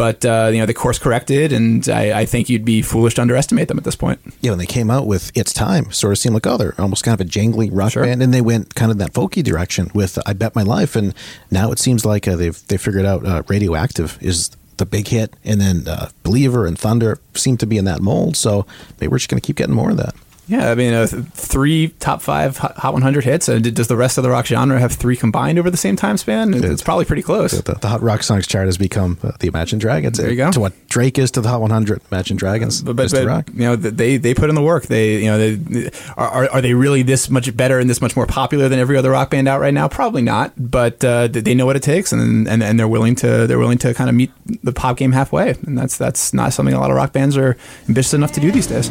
[0.03, 3.21] But uh, you know they course corrected, and I, I think you'd be foolish to
[3.23, 4.19] underestimate them at this point.
[4.41, 7.05] Yeah, when they came out with "It's Time," sort of seemed like oh, they're almost
[7.05, 8.03] kind of a jangly rock Sure.
[8.03, 11.15] band, and they went kind of that folky direction with "I Bet My Life," and
[11.53, 15.37] now it seems like uh, they've they figured out uh, "Radioactive" is the big hit,
[15.45, 18.37] and then uh, "Believer" and "Thunder" seem to be in that mold.
[18.37, 18.67] So
[18.99, 20.17] maybe we're just going to keep getting more of that.
[20.49, 23.49] Yeah, I mean, uh, three top five Hot Hot 100 hits.
[23.49, 25.95] Uh, d- does the rest of the rock genre have three combined over the same
[25.95, 26.53] time span?
[26.53, 27.53] It's, it's probably pretty close.
[27.53, 30.19] The, the Hot Rock Songs chart has become uh, the Imagine Dragons.
[30.19, 30.51] There you go.
[30.51, 33.49] To what Drake is to the Hot 100, Imagine Dragons but, but, but rock.
[33.55, 34.87] you know they they put in the work.
[34.87, 38.17] They you know they, are, are are they really this much better and this much
[38.17, 39.87] more popular than every other rock band out right now?
[39.89, 40.53] Probably not.
[40.59, 43.79] But uh, they know what it takes, and, and and they're willing to they're willing
[43.79, 44.33] to kind of meet
[44.65, 47.57] the pop game halfway, and that's that's not something a lot of rock bands are
[47.89, 48.91] ambitious enough to do these days.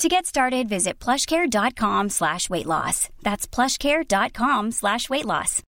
[0.00, 3.08] To get started, visit plushcare.com slash weight loss.
[3.22, 5.62] That's plushcare.com slash weight loss.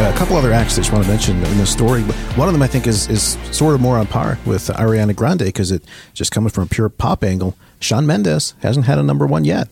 [0.00, 2.02] a couple other acts that I just want to mention in the story.
[2.34, 5.40] One of them I think is is sort of more on par with Ariana Grande
[5.40, 5.82] because it
[6.14, 7.54] just coming from a pure pop angle.
[7.80, 9.68] Shawn Mendes hasn't had a number one yet.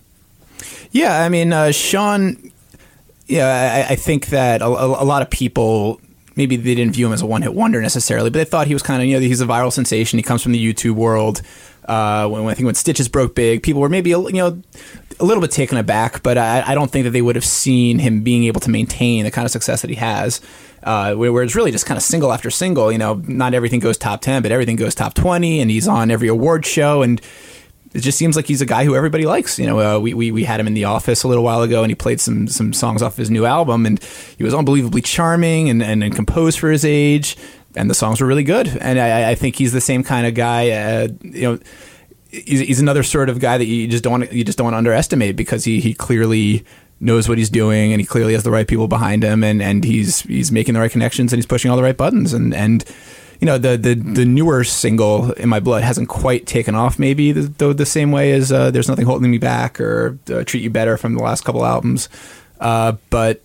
[0.91, 2.53] Yeah, I mean, uh, Shawn.
[3.29, 6.01] Yeah, I, I think that a, a, lot of people
[6.35, 8.73] maybe they didn't view him as a one hit wonder necessarily, but they thought he
[8.73, 10.19] was kind of you know he's a viral sensation.
[10.19, 11.43] He comes from the YouTube world.
[11.85, 14.63] Uh, when, when I think when Stitches broke big, people were maybe you know
[15.21, 17.99] a little bit taken aback, but I, I don't think that they would have seen
[17.99, 20.41] him being able to maintain the kind of success that he has.
[20.83, 22.91] Uh, where, where it's really just kind of single after single.
[22.93, 26.11] You know, not everything goes top ten, but everything goes top twenty, and he's on
[26.11, 27.21] every award show and
[27.95, 29.59] it just seems like he's a guy who everybody likes.
[29.59, 31.83] You know, uh, we, we we had him in the office a little while ago,
[31.83, 34.03] and he played some some songs off his new album, and
[34.37, 37.37] he was unbelievably charming and, and, and composed for his age,
[37.77, 38.69] and the songs were really good.
[38.81, 40.71] And I, I think he's the same kind of guy.
[40.71, 41.59] Uh, you know,
[42.31, 44.75] he's, he's another sort of guy that you just don't want you just don't want
[44.75, 46.65] to underestimate because he he clearly
[47.01, 49.85] knows what he's doing and he clearly has the right people behind him and and
[49.85, 52.85] he's he's making the right connections and he's pushing all the right buttons and and
[53.41, 57.33] you know the the the newer single in my blood hasn't quite taken off maybe
[57.33, 60.63] the the, the same way as uh, there's nothing holding me back or uh, treat
[60.63, 62.09] you better from the last couple albums
[62.61, 63.41] uh, but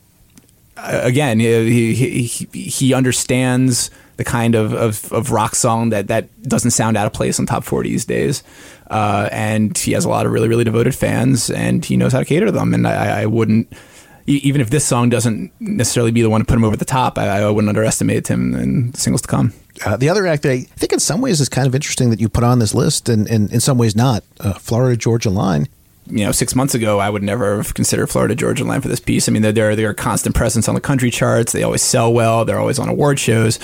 [0.78, 6.44] uh, again he, he he understands the kind of, of, of rock song that, that
[6.44, 8.44] doesn't sound out of place on top 40 these days.
[8.90, 12.20] Uh, and he has a lot of really, really devoted fans and he knows how
[12.20, 12.74] to cater to them.
[12.74, 13.74] And I, I wouldn't,
[14.28, 17.18] even if this song doesn't necessarily be the one to put him over the top,
[17.18, 19.54] I, I wouldn't underestimate him in singles to come.
[19.86, 22.20] Uh, the other act that I think in some ways is kind of interesting that
[22.20, 24.24] you put on this list, and, and in some ways not.
[24.40, 25.68] Uh, Florida Georgia Line.
[26.08, 29.00] you know, six months ago, I would never have considered Florida Georgia Line for this
[29.00, 29.28] piece.
[29.28, 31.54] I mean, they're they're, they're a constant presence on the country charts.
[31.54, 32.46] They always sell well.
[32.46, 33.58] They're always on award shows,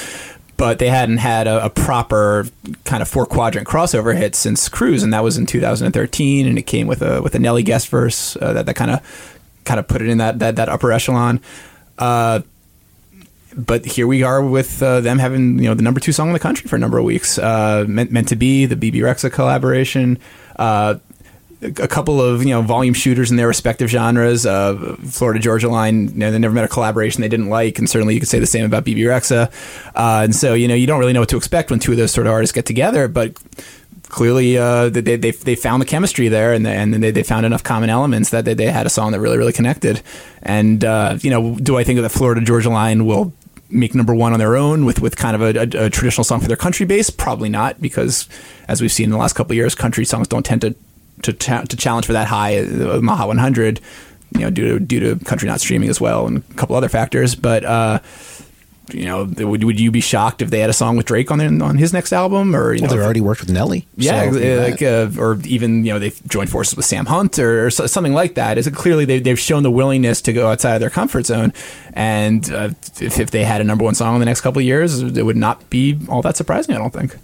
[0.58, 2.48] but they hadn't had a, a proper
[2.86, 6.64] kind of four quadrant crossover hit since Cruise, and that was in 2013, and it
[6.64, 9.88] came with a with a Nelly guest verse uh, that that kind of kind of
[9.88, 11.40] put it in that that, that upper echelon.
[12.00, 12.42] Uh,
[13.56, 16.34] but here we are with uh, them having you know the number two song in
[16.34, 17.38] the country for a number of weeks.
[17.38, 20.18] Uh, meant, meant to be the Bebe Rexha collaboration.
[20.58, 20.96] Uh,
[21.62, 24.46] a couple of you know volume shooters in their respective genres.
[24.46, 27.90] Uh, Florida Georgia Line, you know, they never met a collaboration they didn't like, and
[27.90, 29.52] certainly you could say the same about Bebe Rexha.
[29.96, 31.98] Uh, and so you know you don't really know what to expect when two of
[31.98, 33.38] those sort of artists get together, but.
[34.10, 37.62] clearly uh, they, they they found the chemistry there, and and they, they found enough
[37.62, 40.02] common elements that they, they had a song that really really connected.
[40.42, 43.34] And uh, you know, do I think that Florida Georgia Line will
[43.70, 46.40] make number one on their own with with kind of a, a, a traditional song
[46.40, 47.10] for their country base?
[47.10, 48.28] Probably not, because
[48.68, 50.76] as we've seen in the last couple of years, country songs don't tend to
[51.24, 53.82] to, cha- to challenge for that high uh, Maha 100.
[54.36, 56.90] You know, due to due to country not streaming as well, and a couple other
[56.90, 57.64] factors, but.
[57.64, 58.00] Uh,
[58.94, 61.38] you know, would, would you be shocked if they had a song with Drake on
[61.38, 62.56] their, on his next album?
[62.56, 63.88] Or you Well, know, they if- already worked with Nelly.
[63.96, 64.38] yeah, so-
[64.70, 68.14] like, uh, or even you know they've joined forces with Sam Hunt or, or something
[68.14, 68.58] like that.
[68.58, 71.54] Is it clearly they, they've shown the willingness to go outside of their comfort zone,
[71.94, 72.70] and uh,
[73.00, 75.24] if, if they had a number one song in the next couple of years, it
[75.24, 76.76] would not be all that surprising.
[76.76, 77.18] I don't think.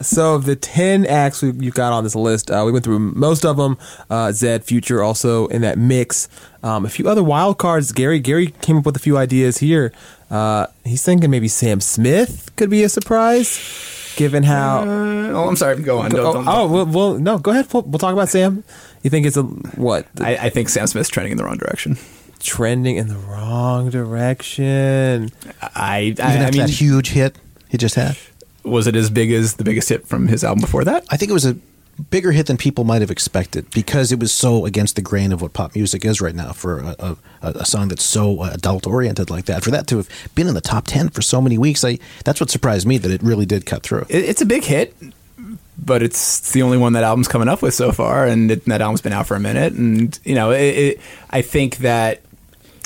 [0.00, 3.00] So of the ten acts we, you've got on this list, uh, we went through
[3.00, 3.76] most of them.
[4.08, 6.28] Uh, Zedd, Future, also in that mix.
[6.62, 7.90] Um, a few other wild cards.
[7.90, 9.92] Gary Gary came up with a few ideas here.
[10.30, 14.84] Uh, he's thinking maybe Sam Smith could be a surprise, given how.
[14.86, 15.80] oh, I'm sorry.
[15.82, 16.10] Go on.
[16.10, 17.38] Go- Don't- don't- oh, well, well, no.
[17.38, 17.66] Go ahead.
[17.72, 18.62] We'll, we'll talk about Sam.
[19.02, 20.06] You think it's a what?
[20.20, 21.96] I, I think Sam Smith's trending in the wrong direction.
[22.40, 25.30] Trending in the wrong direction.
[25.74, 27.36] I Even I, I mean, that huge hit
[27.68, 28.16] he just had.
[28.64, 31.04] was it as big as the biggest hit from his album before that?
[31.10, 31.56] I think it was a
[32.10, 35.42] bigger hit than people might have expected because it was so against the grain of
[35.42, 39.30] what pop music is right now for a, a, a song that's so adult oriented
[39.30, 39.64] like that.
[39.64, 42.40] For that to have been in the top ten for so many weeks, I that's
[42.40, 44.06] what surprised me that it really did cut through.
[44.08, 44.94] It, it's a big hit,
[45.76, 48.80] but it's the only one that album's coming up with so far, and it, that
[48.80, 49.72] album's been out for a minute.
[49.72, 52.22] And you know, it, I think that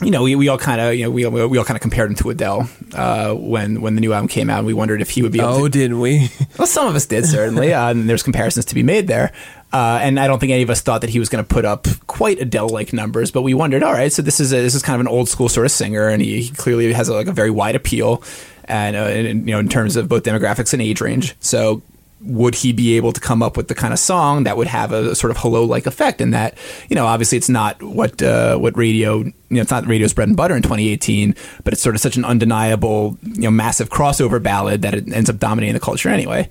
[0.02, 2.10] you know we, we all kind of you know we, we all kind of compared
[2.10, 4.58] him to Adele uh, when when the new album came out.
[4.58, 5.40] and We wondered if he would be.
[5.40, 6.28] Oh, to, didn't we?
[6.58, 9.32] well, some of us did certainly, uh, and there's comparisons to be made there.
[9.72, 11.64] Uh, and I don't think any of us thought that he was going to put
[11.64, 14.82] up quite Adele-like numbers, but we wondered, all right, so this is a, this is
[14.82, 17.26] kind of an old school sort of singer, and he, he clearly has a, like
[17.26, 18.22] a very wide appeal,
[18.66, 21.34] and, uh, and you know in terms of both demographics and age range.
[21.40, 21.80] So
[22.24, 24.92] would he be able to come up with the kind of song that would have
[24.92, 26.20] a, sort of hello-like effect?
[26.20, 26.56] And that
[26.88, 30.28] you know obviously it's not what uh, what radio you know it's not radio's bread
[30.28, 34.42] and butter in 2018, but it's sort of such an undeniable you know massive crossover
[34.42, 36.48] ballad that it ends up dominating the culture anyway.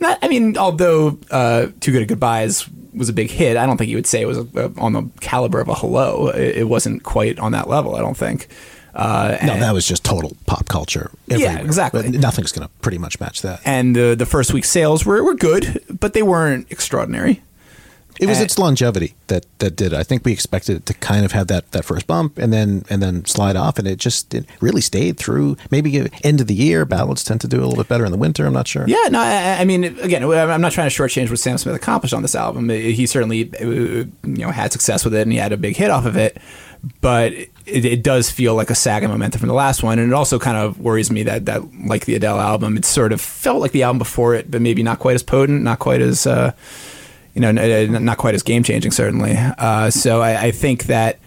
[0.00, 3.76] Not, I mean, although uh, "Too Good at Goodbyes" was a big hit, I don't
[3.76, 6.64] think you would say it was a, on the caliber of a "Hello." It, it
[6.68, 7.94] wasn't quite on that level.
[7.96, 8.48] I don't think.
[8.94, 11.10] Uh, No, that was just total pop culture.
[11.26, 12.08] Yeah, exactly.
[12.10, 13.60] Nothing's going to pretty much match that.
[13.64, 17.42] and the the first week sales were, were good, but they weren't extraordinary.
[18.20, 19.92] It was Uh, its longevity that that did.
[19.94, 19.98] it.
[19.98, 22.84] I think we expected it to kind of have that that first bump and then
[22.90, 25.56] and then slide off, and it just it really stayed through.
[25.70, 28.18] Maybe end of the year ballads tend to do a little bit better in the
[28.18, 28.44] winter.
[28.46, 28.84] I'm not sure.
[28.86, 32.12] Yeah, no, I, I mean, again, I'm not trying to shortchange what Sam Smith accomplished
[32.14, 32.68] on this album.
[32.68, 35.90] He certainly, uh, you know, had success with it, and he had a big hit
[35.90, 36.36] off of it.
[37.00, 37.32] But
[37.66, 40.38] it, it does feel like a saga momentum from the last one, and it also
[40.38, 43.72] kind of worries me that that, like the Adele album, it sort of felt like
[43.72, 46.52] the album before it, but maybe not quite as potent, not quite as, uh,
[47.34, 49.34] you know, not quite as game changing, certainly.
[49.36, 51.18] Uh, so I, I think that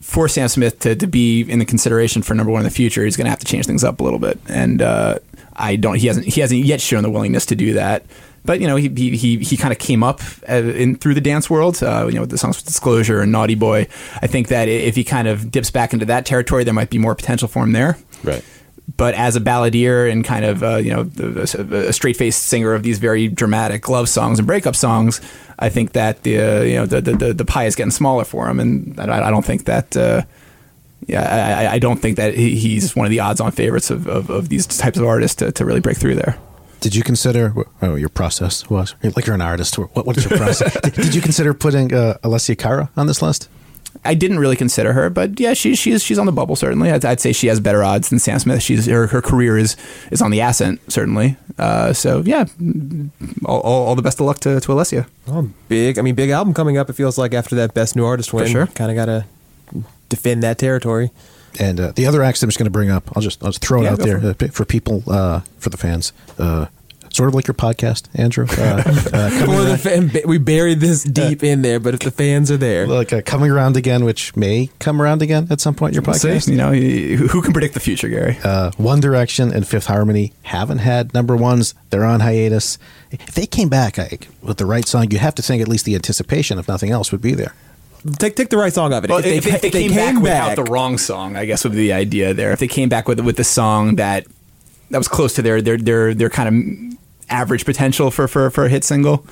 [0.00, 3.04] for Sam Smith to, to be in the consideration for number one in the future,
[3.04, 4.38] he's going to have to change things up a little bit.
[4.48, 5.18] And uh,
[5.54, 5.96] I don't.
[5.96, 6.26] He hasn't.
[6.26, 8.04] He hasn't yet shown the willingness to do that.
[8.44, 11.20] But you know, he he he, he kind of came up uh, in through the
[11.20, 11.82] dance world.
[11.82, 13.86] Uh, you know, with the songs with Disclosure and Naughty Boy.
[14.20, 16.98] I think that if he kind of dips back into that territory, there might be
[16.98, 17.98] more potential for him there.
[18.24, 18.44] Right.
[18.96, 22.74] But as a balladeer and kind of uh, you know a, a straight faced singer
[22.74, 25.20] of these very dramatic love songs and breakup songs,
[25.58, 28.48] I think that the uh, you know the, the the pie is getting smaller for
[28.48, 29.96] him, and I, I don't think that.
[29.96, 30.22] Uh,
[31.08, 34.48] yeah, I, I don't think that he's one of the odds-on favorites of, of, of
[34.48, 36.38] these types of artists to, to really break through there.
[36.82, 39.78] Did you consider oh your process was like you're an artist?
[39.78, 40.78] What what is your process?
[40.82, 43.48] did, did you consider putting uh, Alessia Cara on this list?
[44.04, 46.90] I didn't really consider her, but yeah, she's she's she's on the bubble certainly.
[46.90, 48.62] I'd, I'd say she has better odds than Sam Smith.
[48.62, 49.76] She's her, her career is
[50.10, 51.36] is on the ascent certainly.
[51.56, 52.46] Uh, so yeah,
[53.44, 55.06] all, all, all the best of luck to to Alessia.
[55.28, 56.00] Oh, big.
[56.00, 56.90] I mean, big album coming up.
[56.90, 58.66] It feels like after that best new artist win, sure.
[58.66, 59.24] kind of got to
[60.08, 61.12] defend that territory.
[61.60, 63.64] And uh, the other acts I'm just going to bring up, I'll just I'll just
[63.64, 66.12] throw it Yeah, out there for uh, for people uh, for the fans.
[66.38, 66.66] Uh,
[67.10, 68.46] sort of like your podcast, Andrew.
[68.48, 68.52] Uh,
[69.12, 72.56] uh, coming the fan, we buried this deep in there, but if the fans are
[72.56, 75.92] there, like uh, coming around again, which may come around again at some point.
[75.94, 76.28] Your We'll see.
[76.28, 78.38] podcast, You know, who who can predict the future, Gary?
[78.42, 81.74] uh, One Direction and Fifth Harmony haven't had number ones.
[81.90, 82.78] They're on hiatus.
[83.10, 85.84] If they came back I, with the right song, you have to think at least
[85.84, 87.52] the anticipation, if nothing else, would be there.
[88.18, 89.10] Take take the right song of it.
[89.10, 91.92] Well, if, if they, came, back, without the wrong song, I guess would be the
[91.92, 92.52] idea there.
[92.52, 94.26] If they came back with with the song that
[94.90, 96.98] that was close to their their their their kind of
[97.30, 99.26] average potential for for, for a hit single,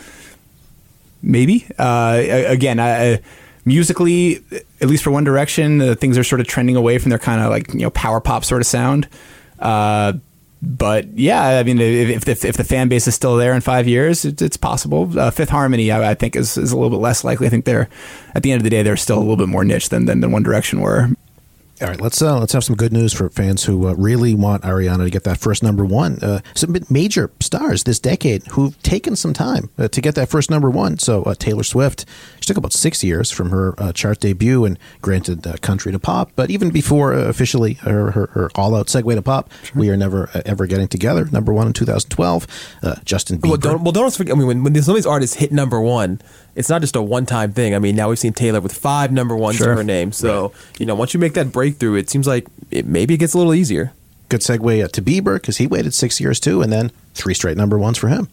[1.23, 1.67] maybe.
[1.79, 3.21] Uh, again, I,
[3.65, 4.43] musically,
[4.81, 7.41] at least for One Direction, uh, things are sort of trending away from their kind
[7.41, 9.09] of like you know power pop sort of sound.
[9.59, 10.15] Uh,
[10.63, 13.89] but yeah, I mean, if, if, if the fan base is still there in five
[13.89, 15.19] years, it, it's possible.
[15.19, 17.47] Uh, Fifth Harmony, I, I think, is, is a little bit less likely.
[17.47, 17.89] I think they're
[18.35, 20.21] at the end of the day, they're still a little bit more niche than than,
[20.21, 21.11] than One Direction were.
[21.81, 24.65] All right, let's uh, let's have some good news for fans who uh, really want
[24.65, 26.19] Ariana to get that first number one.
[26.23, 30.51] Uh, some major stars this decade who've taken some time uh, to get that first
[30.51, 30.99] number one.
[30.99, 32.05] So uh, Taylor Swift,
[32.51, 36.31] took about six years from her uh, chart debut and granted country to pop.
[36.37, 39.81] But even before officially her, her, her all out segue to pop, sure.
[39.81, 41.27] we are never ever getting together.
[41.27, 42.47] Number one in 2012.
[43.05, 43.49] Justin Bieber.
[43.49, 44.35] Well, don't, well, don't forget.
[44.35, 46.21] I mean, when, when some of these artists hit number one
[46.55, 47.75] it's not just a one time thing.
[47.75, 49.73] I mean, now we've seen Taylor with five number ones sure.
[49.73, 50.13] in her name.
[50.13, 50.81] So, right.
[50.81, 53.39] you know, once you make that breakthrough, it seems like it, maybe it gets a
[53.39, 53.93] little easier.
[54.29, 57.57] Good segue uh, to Bieber because he waited six years too, and then three straight
[57.57, 58.29] number ones for him.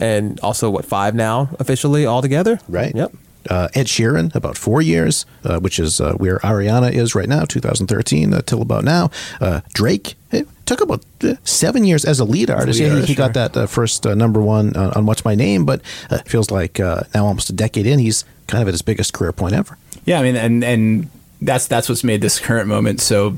[0.00, 2.60] And also, what, five now officially altogether?
[2.68, 2.94] Right.
[2.94, 3.12] Yep.
[3.48, 7.44] Uh, Ed Sheeran, about four years, uh, which is uh, where Ariana is right now,
[7.44, 9.10] 2013 uh, till about now.
[9.40, 12.80] Uh, Drake, it took about uh, seven years as a lead artist.
[12.80, 15.80] Lead yeah, he, he got that first number one on What's My Name, but
[16.10, 19.32] it feels like now almost a decade in, he's kind of at his biggest career
[19.32, 19.76] point ever.
[20.04, 23.36] Yeah, I mean, and and that's that's what's made this current moment so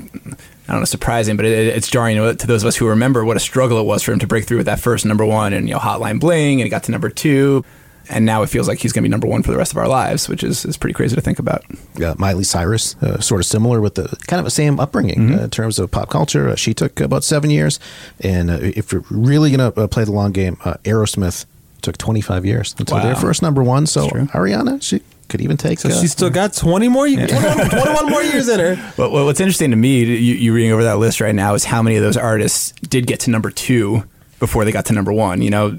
[0.68, 3.36] I don't know, surprising, but it, it's jarring to those of us who remember what
[3.36, 5.68] a struggle it was for him to break through with that first number one and
[5.68, 7.64] you know Hotline Bling, and he got to number two,
[8.08, 9.78] and now it feels like he's going to be number one for the rest of
[9.78, 11.64] our lives, which is, is pretty crazy to think about.
[11.96, 15.38] Yeah, Miley Cyrus, uh, sort of similar with the kind of the same upbringing mm-hmm.
[15.38, 16.48] uh, in terms of pop culture.
[16.48, 17.80] Uh, she took about seven years,
[18.20, 21.46] and uh, if you're really going to uh, play the long game, uh, Aerosmith
[21.82, 23.04] took 25 years until wow.
[23.04, 23.86] their first number one.
[23.86, 25.78] So Ariana, she could even take.
[25.78, 27.26] So uh, she's still got 20 more, yeah.
[27.26, 28.92] 21, 21, more years in her.
[28.98, 31.82] Well, what's interesting to me, you, you reading over that list right now, is how
[31.82, 34.04] many of those artists did get to number two
[34.44, 35.40] before they got to number one.
[35.40, 35.78] You know,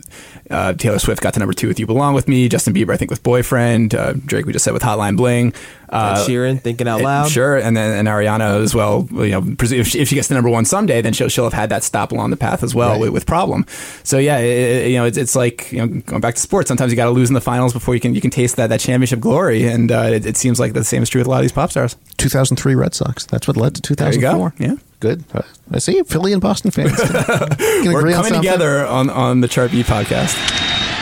[0.49, 2.97] uh, Taylor Swift got to number two with "You Belong with Me." Justin Bieber, I
[2.97, 5.53] think, with "Boyfriend." Uh, Drake, we just said with "Hotline Bling."
[5.89, 9.07] Uh, Sheeran, "Thinking Out Loud." Sure, and then and Ariana as well.
[9.11, 11.53] You know, if she, if she gets to number one someday, then she'll she'll have
[11.53, 13.01] had that stop along the path as well right.
[13.01, 13.66] with, with, "Problem."
[14.03, 16.68] So yeah, it, you know, it's, it's like you know, going back to sports.
[16.68, 18.68] Sometimes you got to lose in the finals before you can you can taste that
[18.68, 21.30] that championship glory, and uh, it, it, seems like the same is true with a
[21.30, 21.95] lot of these pop stars.
[22.18, 23.26] 2003 Red Sox.
[23.26, 24.53] That's what led to 2004.
[24.57, 24.76] Yeah
[25.06, 25.24] good.
[25.70, 26.97] I see Philly and Boston fans.
[27.86, 30.34] We're coming together on, on the Chart Beat podcast.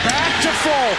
[0.04, 0.98] Back to folk.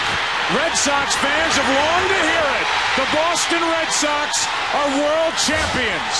[0.57, 2.67] Red Sox fans have longed to hear it.
[2.97, 6.15] The Boston Red Sox are world champions.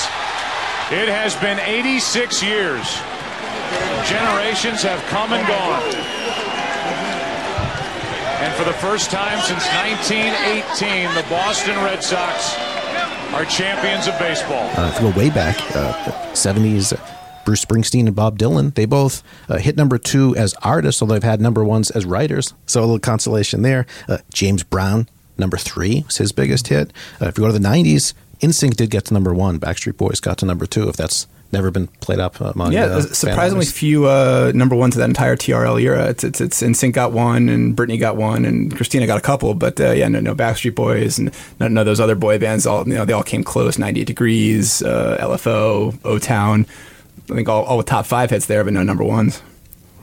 [0.94, 2.86] It has been 86 years.
[4.06, 5.82] Generations have come and gone.
[8.46, 12.54] And for the first time since 1918, the Boston Red Sox
[13.36, 14.64] are champions of baseball.
[14.78, 15.92] Uh, if you go way back, uh,
[16.32, 16.98] 70s,
[17.44, 21.24] Bruce Springsteen and Bob Dylan, they both uh, hit number two as artists, although they've
[21.24, 22.54] had number ones as writers.
[22.66, 23.86] So a little consolation there.
[24.08, 26.94] Uh, James Brown, number three, was his biggest hit.
[27.22, 29.60] Uh, if you go to the 90s, NSYNC did get to number one.
[29.60, 33.02] Backstreet Boys got to number two, if that's never been played up among yeah uh,
[33.02, 37.12] surprisingly few uh, number ones of that entire TRL era it's it's, it's NSYNC got
[37.12, 40.36] one and Britney got one and Christina got a couple but uh, yeah no, no
[40.36, 43.44] Backstreet Boys and none of those other boy bands all you know they all came
[43.44, 46.66] close 98 Degrees uh, LFO O Town
[47.30, 49.42] I think all, all the top five hits there but no number ones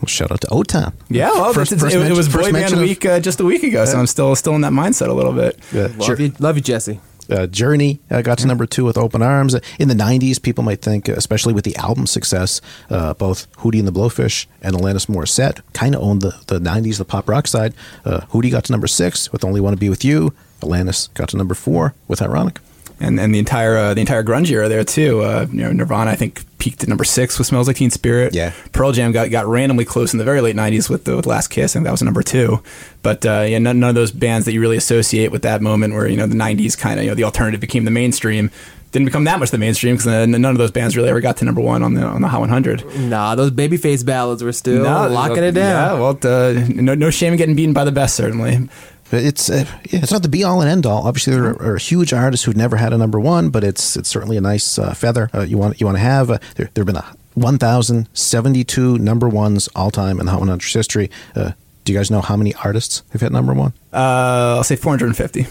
[0.02, 0.92] well, shout out to O Town.
[1.10, 3.62] Yeah, well, first, first it, mention, it, was boy band week uh, just a week
[3.62, 5.60] ago, so I'm still still in that mindset a little bit.
[5.72, 6.20] Love, sure.
[6.20, 6.98] you, love you, Jesse.
[7.32, 9.54] Uh, Journey uh, got to number two with Open Arms.
[9.78, 12.60] In the 90s, people might think, especially with the album success,
[12.90, 16.98] uh, both Hootie and the Blowfish and Alanis Morissette kind of owned the, the 90s,
[16.98, 17.74] the pop rock side.
[18.04, 20.34] Uh, Hootie got to number six with Only Want to Be With You.
[20.60, 22.60] Alanis got to number four with Ironic
[23.02, 25.20] and and the entire uh, the entire grunge era there too.
[25.20, 28.34] Uh, you know, Nirvana I think peaked at number six with "Smells Like Teen Spirit."
[28.34, 31.26] Yeah, Pearl Jam got, got randomly close in the very late '90s with the with
[31.26, 32.62] "Last Kiss," I think that was number two.
[33.02, 35.94] But uh, yeah, none, none, of those bands that you really associate with that moment
[35.94, 38.50] where you know the '90s kind of you know the alternative became the mainstream.
[38.92, 41.46] Didn't become that much the mainstream because none of those bands really ever got to
[41.46, 42.98] number one on the on the Hot 100.
[43.08, 45.96] Nah, those babyface ballads were still no, locking it down.
[45.96, 48.68] Yeah, well, uh, no, no shame in getting beaten by the best, certainly
[49.16, 51.06] it's uh, it's not the be all and end all.
[51.06, 54.08] Obviously, there are, are, huge artists who've never had a number one, but it's it's
[54.08, 56.30] certainly a nice uh, feather uh, you want you want to have.
[56.30, 60.62] Uh, there there have been a 1,072 number ones all time in the Hot 100
[60.62, 61.10] history.
[61.34, 61.52] Uh,
[61.84, 63.72] do you guys know how many artists have hit number one?
[63.92, 65.46] Uh, I'll say 450.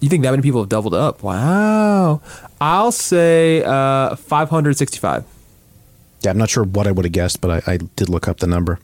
[0.00, 1.22] You think that many people have doubled up?
[1.22, 2.20] Wow.
[2.60, 5.24] I'll say 565.
[6.22, 8.38] Yeah, I'm not sure what I would have guessed, but I, I did look up
[8.38, 8.80] the number.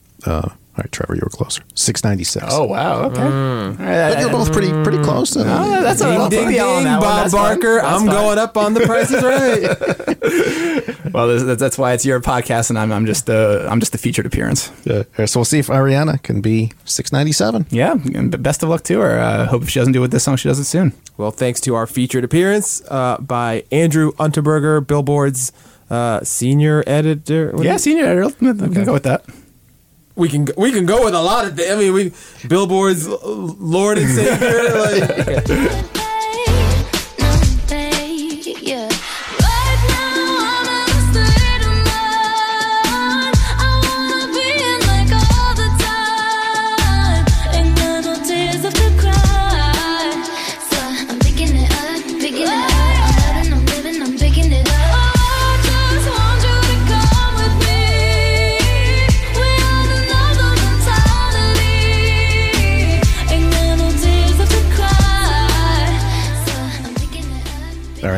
[0.77, 1.61] All right, Trevor, you were closer.
[1.75, 2.45] 696.
[2.49, 3.03] Oh wow.
[3.07, 3.19] Okay.
[3.19, 3.79] Mm.
[3.79, 5.35] All right, But you're both pretty pretty close.
[5.35, 7.01] Oh, that's a Ding, I'll ding, on ding, that.
[7.01, 7.33] Bob That's.
[7.33, 7.75] Barker.
[7.81, 8.15] That's I'm fine.
[8.15, 10.97] going up on the prices right.
[11.13, 13.97] Well, that's, that's why it's your podcast, and I'm, I'm just the I'm just the
[13.97, 14.71] featured appearance.
[14.85, 15.03] Yeah.
[15.25, 17.65] So we'll see if Ariana can be 697.
[17.69, 17.97] Yeah.
[18.15, 19.19] And best of luck to her.
[19.19, 20.93] Uh, hope if she doesn't do it with this song, she does it soon.
[21.17, 25.51] Well, thanks to our featured appearance uh, by Andrew Unterberger, Billboard's
[25.89, 27.51] uh, senior editor.
[27.51, 28.33] What yeah, senior editor.
[28.39, 29.25] We can go with that.
[30.15, 31.59] We can we can go with a lot of.
[31.59, 32.13] I mean, we
[32.47, 34.79] Billboard's Lord and Savior.
[34.79, 35.95] like,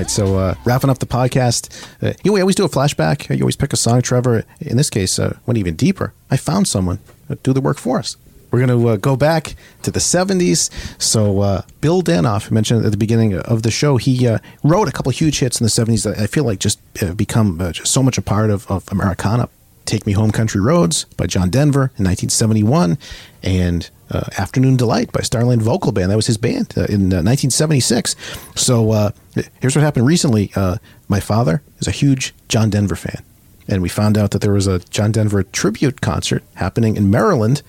[0.03, 1.71] right, so uh, wrapping up the podcast,
[2.03, 3.33] uh, you know, we always do a flashback.
[3.35, 4.43] You always pick a song, Trevor.
[4.59, 6.13] In this case, uh, went even deeper.
[6.29, 6.99] I found someone
[7.29, 8.17] to do the work for us.
[8.51, 10.69] We're going to uh, go back to the 70s.
[11.01, 14.91] So, uh, Bill Danoff mentioned at the beginning of the show, he uh, wrote a
[14.91, 17.91] couple huge hits in the 70s that I feel like just uh, become uh, just
[17.91, 19.49] so much a part of, of Americana.
[19.85, 22.97] Take Me Home Country Roads by John Denver in 1971,
[23.41, 26.11] and uh, Afternoon Delight by Starland Vocal Band.
[26.11, 28.15] That was his band uh, in uh, 1976.
[28.55, 29.11] So uh,
[29.59, 30.51] here's what happened recently.
[30.55, 33.23] Uh, my father is a huge John Denver fan,
[33.67, 37.61] and we found out that there was a John Denver tribute concert happening in Maryland,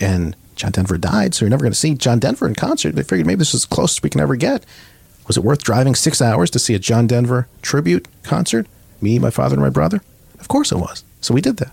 [0.00, 2.94] and John Denver died, so you're never going to see John Denver in concert.
[2.94, 4.66] They figured maybe this is as close as we can ever get.
[5.26, 8.66] Was it worth driving six hours to see a John Denver tribute concert?
[9.00, 10.02] Me, my father, and my brother?
[10.40, 11.04] Of course it was.
[11.20, 11.72] So we did that.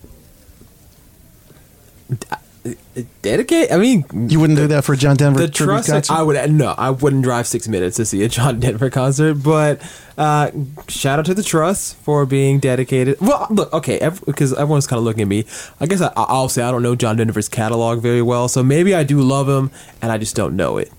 [3.21, 3.71] Dedicate.
[3.71, 5.89] I mean, You wouldn't do that for a John Denver the trust.
[5.89, 6.13] concert?
[6.13, 6.73] I would no.
[6.77, 9.35] I wouldn't drive six minutes to see a John Denver concert.
[9.35, 9.81] But
[10.17, 10.51] uh,
[10.87, 13.17] shout out to the trust for being dedicated.
[13.21, 15.45] Well, look, okay, because everyone's kind of looking at me.
[15.79, 18.95] I guess I, I'll say I don't know John Denver's catalog very well, so maybe
[18.95, 20.91] I do love him, and I just don't know it.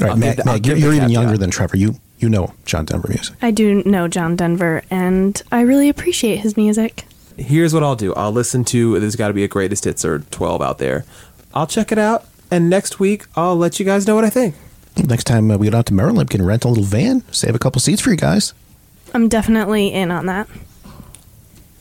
[0.00, 1.22] All right, I'll Meg, give the- I'll Meg, give you're, you're even caveat.
[1.22, 1.76] younger than Trevor.
[1.76, 3.36] You you know John Denver music.
[3.42, 7.04] I do know John Denver, and I really appreciate his music.
[7.38, 8.14] Here's what I'll do.
[8.14, 8.98] I'll listen to.
[8.98, 11.04] There's got to be a greatest hits or 12 out there.
[11.54, 14.54] I'll check it out, and next week I'll let you guys know what I think.
[15.04, 17.54] Next time uh, we get out to Maryland, we can rent a little van, save
[17.54, 18.54] a couple seats for you guys.
[19.14, 20.48] I'm definitely in on that.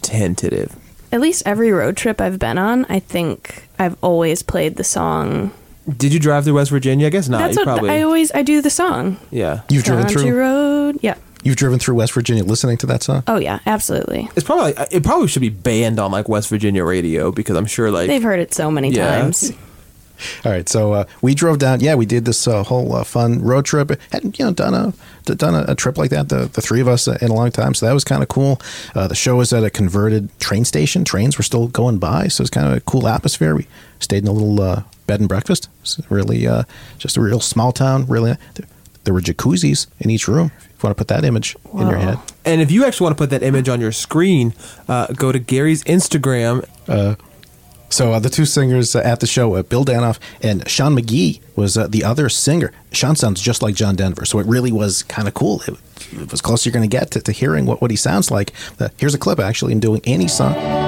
[0.01, 0.75] Tentative.
[1.11, 5.51] At least every road trip I've been on, I think I've always played the song.
[5.97, 7.07] Did you drive through West Virginia?
[7.07, 7.37] I guess not.
[7.39, 7.89] That's you what probably.
[7.91, 9.17] I always I do the song.
[9.31, 9.61] yeah.
[9.69, 10.37] You've driven Country through.
[10.39, 10.99] road.
[11.01, 11.15] Yeah.
[11.45, 13.23] You've driven through West Virginia listening to that song.
[13.27, 14.29] Oh yeah, absolutely.
[14.35, 17.67] It's probably like, it probably should be banned on like West Virginia radio because I'm
[17.67, 19.21] sure like They've heard it so many Yeah.
[19.21, 19.51] times.
[20.45, 21.81] All right, so uh, we drove down.
[21.81, 23.91] Yeah, we did this uh, whole uh, fun road trip.
[24.13, 24.93] Hadn't you know done a
[25.25, 27.33] d- done a, a trip like that the, the three of us uh, in a
[27.33, 27.73] long time.
[27.73, 28.61] So that was kind of cool.
[28.95, 31.03] Uh, the show was at a converted train station.
[31.03, 33.55] Trains were still going by, so it was kind of a cool atmosphere.
[33.55, 33.67] We
[33.99, 35.67] stayed in a little uh, bed and breakfast.
[35.81, 36.63] It's really uh,
[36.97, 38.05] just a real small town.
[38.07, 38.37] Really,
[39.05, 40.51] there, were jacuzzis in each room.
[40.55, 42.19] If you want to put that image in your head.
[42.43, 44.53] And if you actually want to put that image on your screen,
[44.87, 46.67] uh, go to Gary's Instagram.
[46.87, 47.15] Uh,
[47.89, 51.41] so uh, the two singers uh, at the show, uh, Bill Danoff and Sean McGee,
[51.55, 52.73] was uh, the other singer.
[52.91, 55.61] Sean sounds just like John Denver, so it really was kind of cool.
[55.67, 55.75] It,
[56.11, 58.51] it was close you're going to get to, to hearing what, what he sounds like.
[58.79, 60.84] Uh, here's a clip actually in doing any song.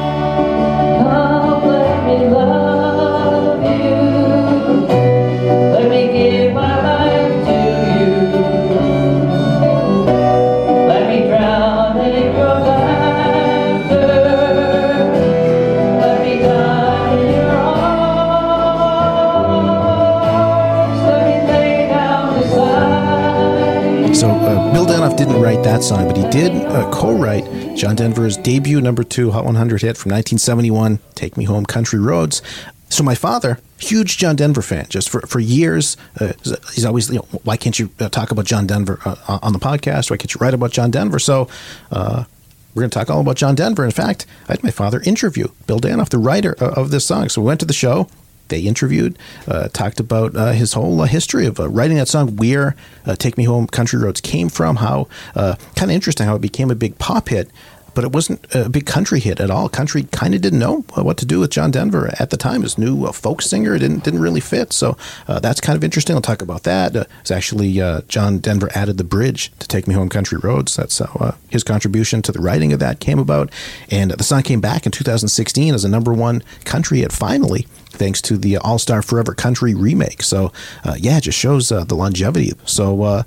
[25.77, 29.95] That song, but he did uh, co-write John Denver's debut number two Hot 100 hit
[29.95, 32.41] from 1971, "Take Me Home, Country Roads."
[32.89, 36.33] So my father, huge John Denver fan, just for for years, uh,
[36.73, 39.59] he's always, you know, why can't you uh, talk about John Denver uh, on the
[39.59, 40.09] podcast?
[40.09, 41.19] Why can't you write about John Denver?
[41.19, 41.47] So.
[41.91, 42.23] Uh,
[42.73, 43.83] we're going to talk all about John Denver.
[43.83, 47.27] In fact, I had my father interview Bill Danoff, the writer uh, of this song.
[47.27, 48.07] So we went to the show.
[48.49, 49.17] They interviewed,
[49.47, 52.75] uh, talked about uh, his whole uh, history of uh, writing that song, where
[53.05, 56.41] uh, "Take Me Home, Country Roads" came from, how uh, kind of interesting how it
[56.41, 57.49] became a big pop hit.
[57.97, 59.67] But it wasn't a big country hit at all.
[59.67, 62.61] Country kind of didn't know what to do with John Denver at the time.
[62.61, 64.71] His new uh, folk singer didn't didn't really fit.
[64.71, 64.95] So
[65.27, 66.15] uh, that's kind of interesting.
[66.15, 66.95] I'll talk about that.
[66.95, 70.75] Uh, it's actually uh, John Denver added the bridge to "Take Me Home, Country Roads."
[70.75, 73.51] That's how uh, his contribution to the writing of that came about.
[73.89, 77.11] And the song came back in 2016 as a number one country hit.
[77.11, 80.21] Finally, thanks to the All Star Forever Country remake.
[80.21, 82.51] So uh, yeah, it just shows uh, the longevity.
[82.65, 83.01] So.
[83.01, 83.23] Uh,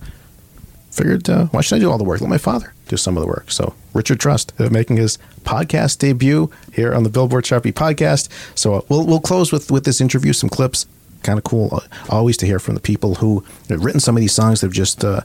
[0.93, 2.21] figured uh, why should I do all the work?
[2.21, 3.51] Let my father do some of the work.
[3.51, 8.29] So Richard Trust making his podcast debut here on the Billboard Chart Beat podcast.
[8.55, 10.87] So uh, we'll we'll close with with this interview, some clips.
[11.23, 14.23] Kind of cool, uh, always to hear from the people who have written some of
[14.23, 14.63] these songs.
[14.63, 15.21] They've just uh,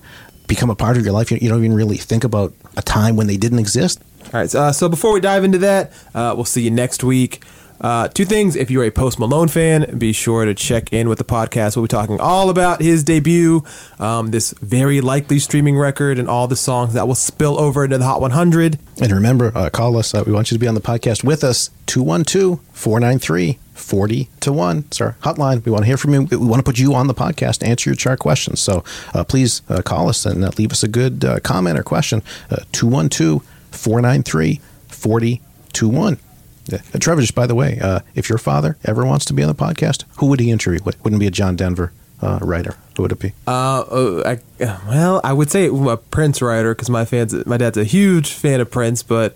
[0.46, 1.32] become a part of your life.
[1.32, 4.02] You, you don't even really think about a time when they didn't exist.
[4.26, 4.54] All right.
[4.54, 7.44] Uh, so before we dive into that, uh, we'll see you next week.
[7.82, 8.56] Uh, two things.
[8.56, 11.76] If you're a Post Malone fan, be sure to check in with the podcast.
[11.76, 13.64] We'll be talking all about his debut,
[14.00, 17.98] um, this very likely streaming record, and all the songs that will spill over into
[17.98, 18.80] the Hot 100.
[19.02, 20.14] And remember, uh, call us.
[20.14, 21.70] Uh, we want you to be on the podcast with us.
[21.88, 24.78] 212 493 40 to 1.
[24.88, 25.64] It's our hotline.
[25.66, 26.24] We want to hear from you.
[26.24, 28.62] We want to put you on the podcast to answer your chart questions.
[28.62, 32.24] So uh, please uh, call us and uh, leave us a good comment or question.
[32.72, 35.42] 212 493 40
[35.74, 36.18] to 1.
[36.68, 36.80] Yeah.
[36.94, 39.50] Uh, Trevor, just by the way, uh, if your father ever wants to be on
[39.50, 40.80] the podcast, who would he interview?
[40.84, 41.92] Would- Wouldn't be a John Denver
[42.22, 42.76] uh, writer.
[42.98, 43.34] Who would it be?
[43.46, 47.78] Uh, uh, I, well, I would say a Prince writer because my fans, my dad's
[47.78, 49.36] a huge fan of Prince, but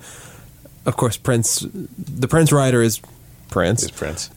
[0.86, 1.66] of course, Prince,
[1.98, 3.00] the Prince writer is
[3.52, 3.84] Prince.
[3.84, 4.32] It's Prince.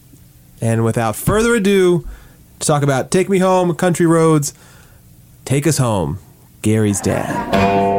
[0.61, 2.07] And without further ado,
[2.61, 4.53] to talk about "Take Me Home, Country Roads,"
[5.45, 6.19] take us home,
[6.63, 7.92] Gary's dad.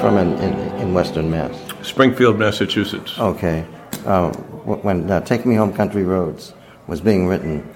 [0.00, 1.56] From in, in, in Western Mass?
[1.82, 3.18] Springfield, Massachusetts.
[3.18, 3.64] Okay.
[4.06, 6.52] Uh, when uh, Take Me Home Country Roads
[6.86, 7.66] was being written,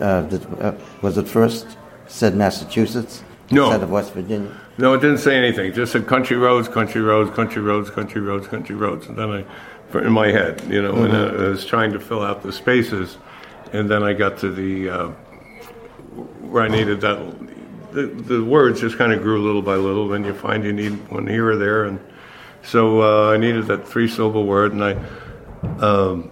[0.00, 0.72] uh, did, uh,
[1.02, 3.64] was it first said Massachusetts No.
[3.66, 4.50] instead of West Virginia?
[4.78, 5.66] No, it didn't say anything.
[5.70, 9.06] It just said country roads, country roads, country roads, country roads, country roads.
[9.06, 11.40] And then I, in my head, you know, and Mhm.
[11.46, 13.16] I was trying to fill out the spaces,
[13.72, 15.08] and then I got to the uh,
[16.50, 17.18] where I needed that.
[17.94, 20.08] The, the words just kind of grew little by little.
[20.08, 21.98] Then you find you need one here or there, and
[22.62, 24.92] so uh, I needed that three syllable word, and I.
[25.78, 26.30] Um,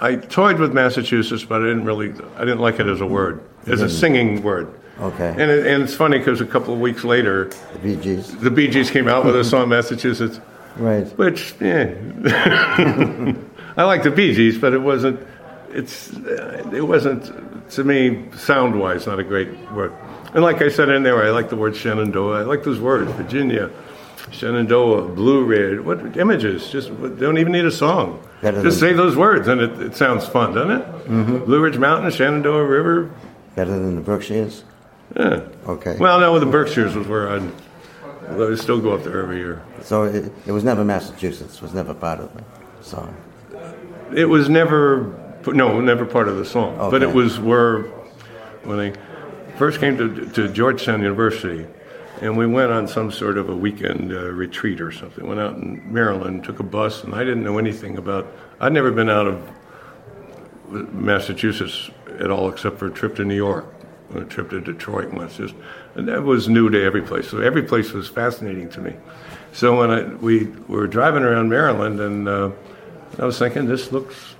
[0.00, 2.12] I toyed with Massachusetts, but I didn't really.
[2.36, 4.74] I didn't like it as a word, as a singing word.
[5.00, 5.28] Okay.
[5.28, 8.50] And, it, and it's funny because a couple of weeks later, the Bee Gees, the
[8.50, 10.40] Bee Gees came out with a song Massachusetts,
[10.76, 11.06] Right.
[11.18, 11.94] which yeah,
[13.76, 15.20] I like the Bee Gees, but it wasn't.
[15.70, 16.10] It's
[16.72, 19.92] it wasn't to me sound wise not a great word.
[20.34, 22.40] And like I said in there, I like the word Shenandoah.
[22.40, 23.70] I like those words, Virginia,
[24.30, 25.80] Shenandoah, Blue Ridge.
[25.80, 26.70] What images?
[26.70, 28.22] Just they don't even need a song.
[28.40, 30.86] Better Just say those words, and it, it sounds fun, doesn't it?
[31.06, 31.44] Mm-hmm.
[31.44, 33.10] Blue Ridge Mountain, Shenandoah River.
[33.54, 34.64] Better than the Berkshires?
[35.14, 35.46] Yeah.
[35.66, 35.96] Okay.
[35.98, 37.52] Well, no, with the Berkshires was where I'd.
[38.30, 39.62] I still go up there every year.
[39.82, 42.42] So it, it was never Massachusetts, was never part of the
[42.82, 43.14] song.
[44.14, 45.12] It was never,
[45.46, 46.76] no, never part of the song.
[46.90, 47.82] But it was where,
[48.62, 48.92] when I
[49.56, 51.66] first came to, to Georgetown University,
[52.20, 55.26] and we went on some sort of a weekend uh, retreat or something.
[55.26, 58.26] Went out in Maryland, took a bus, and I didn't know anything about.
[58.60, 59.48] I'd never been out of
[60.92, 63.66] Massachusetts at all, except for a trip to New York,
[64.14, 65.36] a trip to Detroit once.
[65.36, 65.54] Just,
[65.94, 67.28] and that was new to every place.
[67.28, 68.94] So every place was fascinating to me.
[69.52, 72.50] So when I, we were driving around Maryland, and uh,
[73.18, 74.36] I was thinking, this looks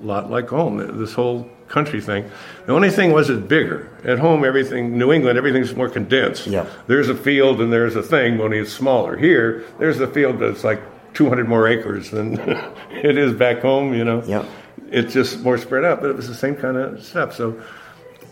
[0.00, 0.98] a lot like home.
[0.98, 2.30] This whole country thing.
[2.66, 3.88] The only thing was it's bigger.
[4.04, 6.46] At home, everything, New England, everything's more condensed.
[6.46, 6.66] Yeah.
[6.86, 9.16] There's a field and there's a thing, only it's smaller.
[9.16, 10.80] Here, there's a field that's like
[11.14, 12.38] 200 more acres than
[12.90, 14.22] it is back home, you know.
[14.24, 14.44] Yeah.
[14.90, 17.34] It's just more spread out, but it was the same kind of stuff.
[17.34, 17.52] So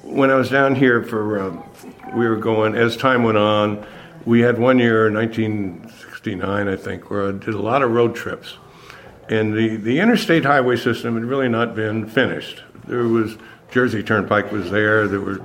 [0.03, 1.65] when I was down here for, um,
[2.15, 3.87] we were going, as time went on,
[4.27, 8.59] we had one year, 1969, I think, where I did a lot of road trips.
[9.31, 12.63] And the, the interstate highway system had really not been finished.
[12.87, 13.39] There was
[13.71, 15.07] Jersey Turnpike was there.
[15.07, 15.41] There were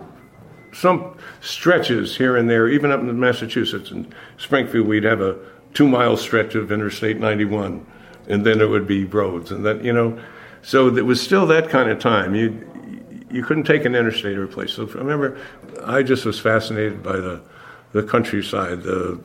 [0.74, 5.38] some stretches here and there, even up in Massachusetts and Springfield, we'd have a
[5.76, 7.86] two mile stretch of Interstate 91,
[8.28, 10.20] and then it would be roads, and that you know,
[10.64, 12.34] so it was still that kind of time.
[12.34, 12.72] You
[13.30, 14.74] you couldn't take an interstate or a place.
[14.74, 15.38] So I remember,
[15.84, 17.42] I just was fascinated by the
[17.92, 19.20] the countryside, the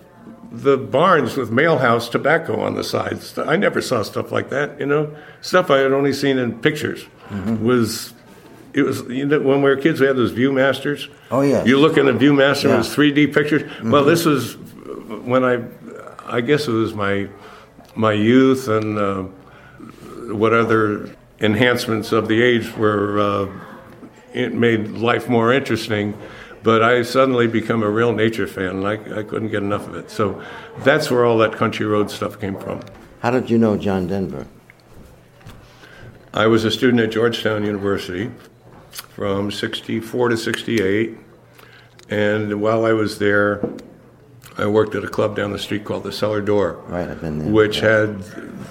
[0.53, 3.37] the barns with Mail Pouch tobacco on the sides.
[3.39, 4.81] I never saw stuff like that.
[4.81, 7.07] You know, stuff I had only seen in pictures
[7.61, 8.13] was.
[8.73, 10.01] It was you know, when we were kids.
[10.01, 11.09] We had those ViewMasters.
[11.33, 11.65] Oh, yeah.
[11.65, 12.75] You look in a ViewMaster, Yeah.
[12.75, 13.69] it was 3D pictures.
[13.83, 14.07] Well, Mhm.
[14.07, 14.53] this was
[15.25, 15.59] when I,
[16.29, 17.27] I guess it was my,
[17.97, 19.23] my youth and uh,
[20.33, 23.19] what other enhancements of the age were.
[23.19, 23.47] Uh,
[24.35, 26.15] it made life more interesting,
[26.63, 29.95] but I suddenly become a real nature fan, and I, I couldn't get enough of
[29.95, 30.11] it.
[30.11, 30.43] So
[30.79, 32.81] that's where all that country road stuff came from.
[33.21, 34.47] How did you know John Denver?
[36.33, 38.31] I was a student at Georgetown University
[38.91, 41.17] from 64 to 68.
[42.09, 43.63] And while I was there,
[44.57, 46.83] I worked at a club down the street called the Cellar Door.
[46.87, 47.49] Right, I've been there.
[47.51, 48.23] Which had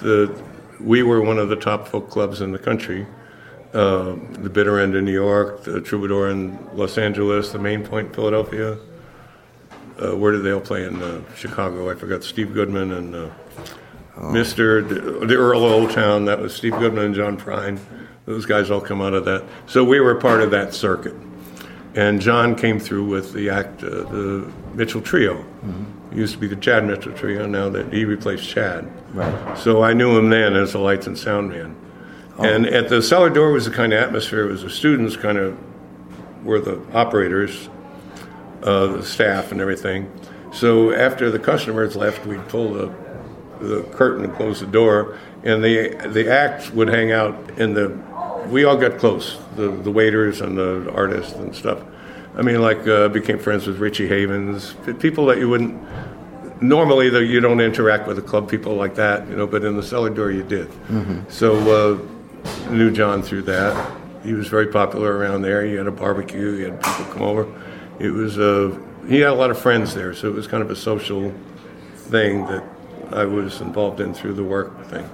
[0.02, 0.42] the,
[0.80, 3.06] we were one of the top folk clubs in the country.
[3.72, 8.08] Uh, the Bitter End in New York, the Troubadour in Los Angeles, the Main Point
[8.08, 8.78] in Philadelphia.
[10.02, 11.88] Uh, where did they all play in uh, Chicago?
[11.88, 13.30] I forgot Steve Goodman and uh,
[14.16, 14.86] Mr.
[14.88, 16.24] The, the Earl of Old Town.
[16.24, 17.78] That was Steve Goodman and John Prine.
[18.26, 19.44] Those guys all come out of that.
[19.66, 21.14] So we were part of that circuit.
[21.94, 25.44] And John came through with the act, uh, the Mitchell Trio.
[26.10, 27.46] It used to be the Chad Mitchell Trio.
[27.46, 28.90] Now that he replaced Chad.
[29.14, 29.58] Right.
[29.58, 31.76] So I knew him then as a lights and sound man.
[32.42, 34.48] And at the cellar door was the kind of atmosphere.
[34.48, 35.56] It was the students kind of
[36.44, 37.68] were the operators,
[38.62, 40.10] uh, the staff, and everything.
[40.52, 42.90] So after the customers left, we'd pull the
[43.60, 47.90] the curtain and close the door, and the the act would hang out in the.
[48.48, 51.78] We all got close, the the waiters and the artists and stuff.
[52.36, 55.78] I mean, like uh, became friends with Richie Havens, people that you wouldn't
[56.62, 57.10] normally.
[57.10, 59.82] Though you don't interact with the club people like that, you know, but in the
[59.82, 60.68] cellar door you did.
[60.88, 61.30] Mhm.
[61.30, 61.98] So uh,
[62.70, 63.96] knew John through that.
[64.22, 65.64] He was very popular around there.
[65.64, 66.56] He had a barbecue.
[66.56, 67.48] He had people come over.
[67.98, 68.78] It was uh,
[69.08, 71.32] he had a lot of friends there, so it was kind of a social
[71.94, 72.64] thing that
[73.12, 75.08] I was involved in through the work thing.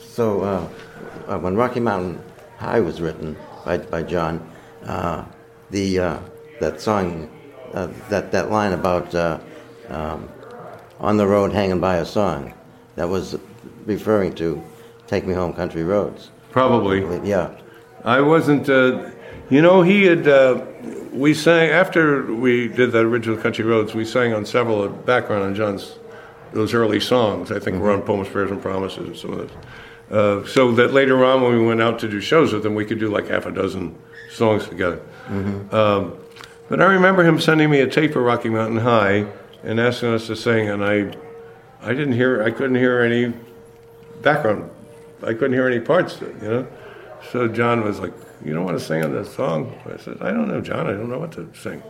[0.00, 0.68] So uh,
[1.26, 2.22] uh, when Rocky Mountain
[2.58, 4.50] High was written by, by John,
[4.84, 5.24] uh,
[5.70, 6.18] the uh,
[6.60, 7.28] that song,
[7.74, 9.14] uh, that that line about
[9.88, 10.28] um,
[10.98, 12.54] on the road hanging by a song,
[12.94, 13.36] that was
[13.84, 14.62] referring to
[15.06, 17.00] "Take Me Home, Country Roads." Probably.
[17.28, 17.50] Yeah.
[18.04, 18.68] I wasn't.
[18.68, 19.10] Uh,
[19.50, 20.26] you know, he had.
[20.26, 20.62] Uh,
[21.12, 23.94] we sang after we did that original Country Roads.
[23.94, 25.98] We sang on several of background on John's
[26.52, 27.50] those early songs.
[27.50, 29.50] I think we're on Poems, Prayers, and Promises and some of those.
[30.08, 32.84] Uh, so that later on, when we went out to do shows with him, we
[32.84, 33.94] could do like half a dozen
[34.30, 35.00] songs together.
[35.28, 35.72] Mhm.
[35.72, 36.12] Um,
[36.68, 39.26] but I remember him sending me a tape of Rocky Mountain High
[39.64, 41.10] and asking us to sing, and I,
[41.82, 43.32] I didn't hear, I couldn't hear any
[44.22, 44.70] background,
[45.26, 46.66] I couldn't hear any parts, you know.
[47.32, 48.12] So John was like,
[48.44, 50.86] "You don't want to sing on that song?" I said, "I don't know, John.
[50.86, 51.82] I don't know what to sing."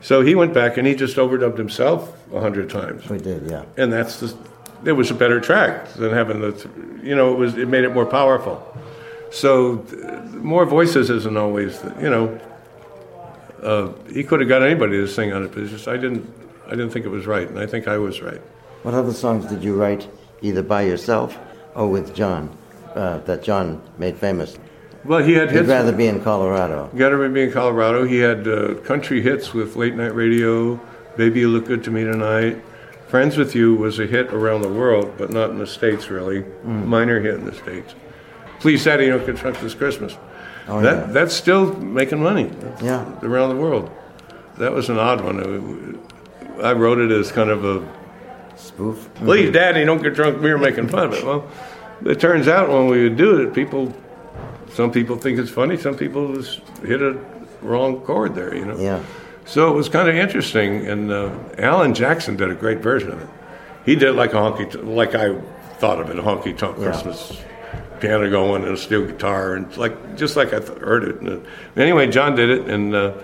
[0.00, 3.08] So he went back and he just overdubbed himself a hundred times.
[3.08, 3.64] We did, yeah.
[3.76, 4.36] And that's the,
[4.84, 6.70] it was a better track than having the,
[7.02, 8.64] you know, it was it made it more powerful.
[9.30, 9.84] So
[10.34, 12.40] more voices isn't always, the, you know.
[13.62, 16.32] Uh, he could have got anybody to sing on it, but it's just I didn't,
[16.66, 18.40] I didn't think it was right, and I think I was right.
[18.84, 20.08] What other songs did you write,
[20.42, 21.36] either by yourself
[21.74, 22.56] or with John,
[22.98, 24.58] uh, that John made famous?
[25.04, 25.68] Well, he had He'd hits.
[25.68, 26.90] rather be in Colorado.
[26.96, 28.04] Got to be in Colorado.
[28.04, 30.78] He had uh, country hits with late night radio.
[31.16, 32.62] Baby, you look good to me tonight.
[33.06, 36.42] Friends with You was a hit around the world, but not in the states really.
[36.42, 36.86] Mm.
[36.86, 37.94] Minor hit in the states.
[38.60, 40.16] Please, Daddy, you don't construct this Christmas.
[40.66, 41.12] Oh, that yeah.
[41.12, 42.50] that's still making money.
[42.82, 43.06] Yeah.
[43.22, 43.90] around the world.
[44.58, 45.98] That was an odd one.
[46.62, 47.88] I wrote it as kind of a
[48.56, 49.08] spoof.
[49.14, 50.42] Please, Daddy, don't get drunk.
[50.42, 51.24] We were making fun of it.
[51.24, 51.48] Well,
[52.04, 53.94] it turns out when we would do it, people,
[54.72, 55.76] some people think it's funny.
[55.76, 57.18] Some people just hit a
[57.62, 58.54] wrong chord there.
[58.54, 58.78] You know.
[58.78, 59.02] Yeah.
[59.44, 63.22] So it was kind of interesting, and uh, Alan Jackson did a great version of
[63.22, 63.28] it.
[63.86, 65.40] He did like a honky, like I
[65.78, 66.84] thought of it, a honky tonk Yeah.
[66.92, 67.40] Christmas
[68.00, 71.16] piano going and a steel guitar, and like just like I th- heard it.
[71.20, 73.14] And, uh, anyway, John did it, and uh,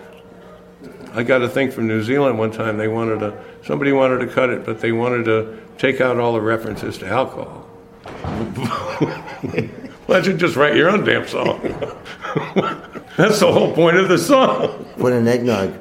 [1.13, 2.77] I got a thing from New Zealand one time.
[2.79, 6.33] They wanted to, somebody wanted to cut it, but they wanted to take out all
[6.33, 7.64] the references to alcohol.
[10.07, 11.61] Why don't you just write your own damn song?
[13.17, 14.85] That's the whole point of the song.
[14.99, 15.73] Put an eggnog.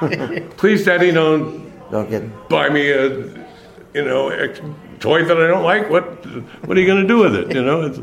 [0.56, 3.08] Please, Daddy, don't Don't get buy me a,
[3.94, 4.60] you know, ex-
[5.00, 5.88] toy that I don't like.
[5.90, 6.04] What
[6.66, 7.54] what are you going to do with it?
[7.54, 7.82] You know.
[7.82, 8.00] It's,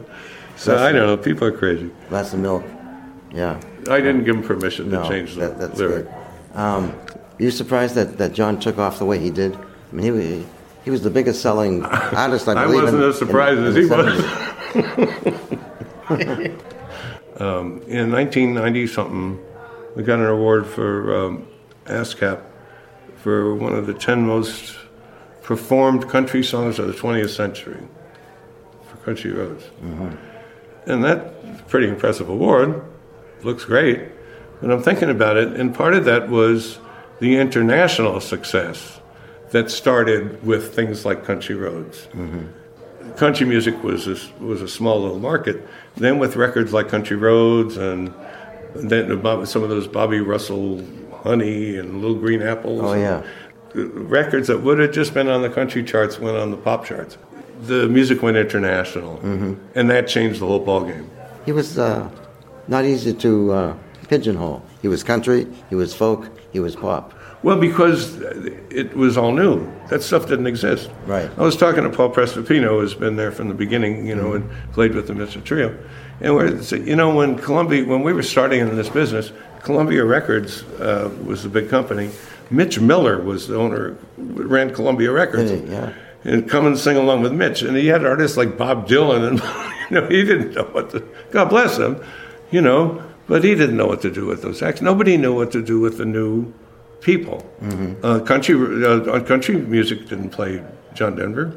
[0.56, 1.18] so I don't know.
[1.18, 1.92] People are crazy.
[2.10, 2.64] Glass of milk.
[3.34, 3.60] Yeah.
[3.90, 6.06] I didn't give him permission to No, change the that, that's lyric.
[6.06, 6.58] good.
[6.58, 6.94] Um,
[7.40, 9.56] you surprised that, that John took off the way he did?
[9.58, 10.46] I mean, he
[10.84, 12.84] he was the biggest selling artist, I I believe.
[12.84, 14.20] wasn't in, as surprised in, as in he was.
[17.42, 19.40] um, in 1990 something,
[19.96, 21.48] we got an award for um,
[21.86, 22.42] ASCAP
[23.18, 24.76] for one of the 10 most
[25.42, 27.82] performed country songs of the 20th century
[28.90, 29.66] for Country Roads.
[30.86, 32.84] And that's a pretty impressive award.
[33.44, 34.02] Looks great.
[34.62, 36.80] But I'm thinking about it, and part of that was
[37.20, 39.00] the international success
[39.54, 42.08] that started with things like Country Roads.
[43.18, 45.68] Country music was a, was a small little market.
[45.96, 48.12] Then with records like Country Roads and
[48.74, 49.08] then
[49.46, 50.84] some of those Bobby Russell
[51.24, 52.82] Honey and Little Green Apples.
[52.84, 53.22] Oh, yeah.
[53.76, 57.18] Records that would have just been on the country charts went on the pop charts.
[57.62, 59.20] The music went international,
[59.76, 61.08] and that changed the whole ballgame.
[61.46, 62.10] He was uh,
[62.68, 63.78] not easy to uh,
[64.10, 64.64] pigeonhole.
[64.82, 67.14] He was country, he was folk, he was pop.
[67.44, 68.22] Well, because
[68.70, 69.70] it was all new.
[69.90, 70.90] That stuff didn't exist.
[71.06, 71.30] Right.
[71.38, 74.50] I was talking to Paul Prestopino, who's been there from the beginning, you know, and
[74.72, 75.78] played with the Mitchell Trio.
[76.22, 80.64] And we're, you know, when Columbia, when we were starting in this business, Columbia Records
[80.80, 82.12] uh, was the big company.
[82.50, 85.52] Mitch Miller was the owner, ran Columbia Records.
[85.52, 85.94] Yeah.
[86.24, 87.62] And come and sing along with Mitch.
[87.62, 89.40] And he had artists like Bob Dylan, and,
[89.90, 92.02] you know, he didn't know what to, God bless him,
[92.52, 94.82] you know, but he didn't know what to do with those acts.
[94.82, 96.54] Nobody knew what to do with the new
[97.04, 97.46] people.
[98.04, 100.64] Uh, country uh, country music didn't play
[100.96, 101.56] John Denver.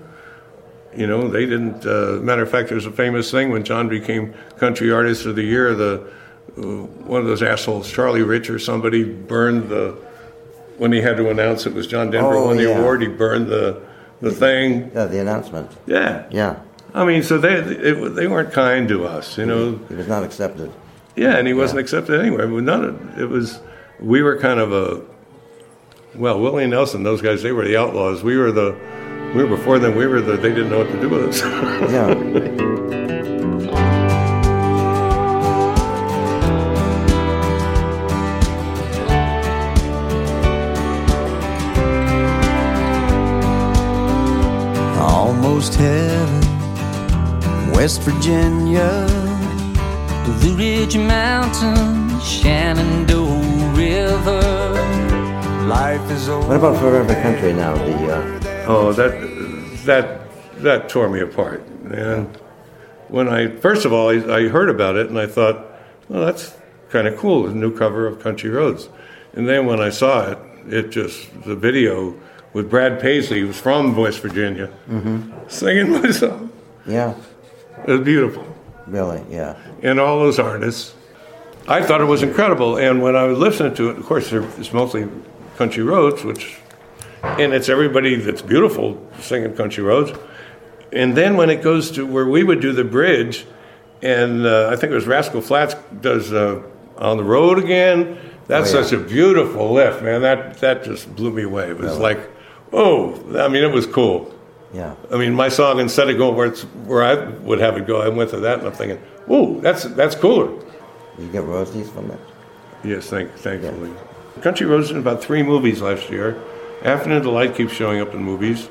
[0.95, 1.87] You know, they didn't.
[1.87, 5.43] Uh, matter of fact, there's a famous thing when John became Country Artist of the
[5.43, 5.75] Year.
[5.75, 6.07] The
[6.57, 6.61] uh,
[7.07, 9.93] one of those assholes, Charlie Rich or somebody, burned the
[10.79, 12.79] when he had to announce it was John Denver Oh, won the yeah.
[12.79, 13.03] award.
[13.03, 13.81] He burned the
[14.21, 14.91] the thing.
[14.95, 15.71] Yeah, the announcement.
[15.87, 16.57] Yeah, Yeah.
[16.95, 19.37] I mean, so they it, they weren't kind to us.
[19.37, 20.73] You know, He was not accepted.
[21.15, 22.47] yeah, and he wasn't accepted anywhere.
[22.49, 23.61] None of it was.
[24.01, 25.03] We were kind of a
[26.19, 28.23] well, Willie Nelson, those guys, they were the outlaws.
[28.23, 28.77] We were the
[29.35, 29.95] we were before them.
[29.97, 31.43] We were the they didn't know what to do with us.
[31.93, 32.87] Yeah.
[44.99, 46.41] Almost heaven,
[47.73, 49.07] West Virginia,
[50.25, 54.76] Blue Ridge Mountain, Shenandoah River.
[55.67, 56.47] Life is over.
[56.47, 57.75] What about Forever Country now?
[57.75, 59.13] The uh, oh, that
[59.85, 60.21] that
[60.63, 61.63] that tore me apart.
[61.91, 62.27] And
[63.09, 65.67] when I first of all I, I heard about it and I thought,
[66.09, 66.55] well, that's
[66.91, 68.89] kind of cool, a new cover of Country Roads.
[69.33, 70.39] And then when I saw it,
[70.69, 72.15] it just the video
[72.53, 74.71] with Brad Paisley, who's from West Virginia,
[75.49, 76.53] singing my song.
[76.87, 77.15] yeah,
[77.87, 78.47] It was beautiful.
[78.87, 79.57] really, yeah.
[79.83, 80.95] and all those artists.
[81.69, 82.77] I thought it was incredible.
[82.79, 85.09] And when I was listening to it, of course, there- it's mostly
[85.57, 86.57] country roads, which,
[87.23, 90.13] and it's everybody that's beautiful singing country roads.
[90.93, 93.47] And then when it goes to where we would do the bridge,
[94.03, 96.63] and uh, I think it was Rascal Flatts does uh,
[96.99, 98.19] on the road again.
[98.47, 98.85] That's Oh, yeah.
[98.85, 100.23] such a beautiful lift, man.
[100.23, 101.71] That that just blew me away.
[101.71, 102.01] It was Really?
[102.01, 102.21] like,
[102.73, 104.33] oh, I mean, it was cool.
[104.73, 104.95] Yeah.
[105.13, 108.01] I mean, my song instead of going where it's where I would have it go,
[108.01, 109.01] I went to that, and I'm thinking,
[109.31, 110.51] "Ooh, that's that's cooler."
[111.19, 112.21] You get royalties from it?
[112.85, 113.91] Yes, thank, thankfully.
[114.43, 116.37] Country Roads in about three movies last year.
[116.85, 118.69] Afternoon Delight keeps showing up in movies,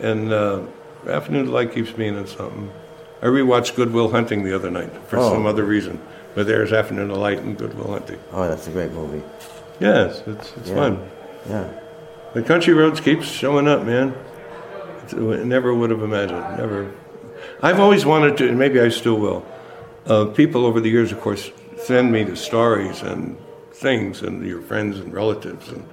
[0.00, 0.60] and uh,
[1.08, 2.70] Afternoon Delight keeps being in something.
[3.22, 5.30] I rewatched Goodwill Hunting the other night for Oh.
[5.32, 6.00] some other reason,
[6.34, 8.18] but there's Afternoon Delight and Goodwill Hunting.
[8.32, 9.22] Oh, that's a great movie.
[9.80, 10.74] Yes, it's it's Yeah.
[10.74, 10.98] fun.
[11.48, 11.64] Yeah.
[12.34, 14.14] The Country Roads keeps showing up, man.
[15.04, 16.44] It's, I never would have imagined.
[16.58, 16.90] Never.
[17.62, 19.44] I've always wanted to, and maybe I still will.
[20.06, 21.50] Uh, people over the years, of course,
[21.82, 23.36] send me the stories and
[23.82, 25.86] things, and your friends and relatives, and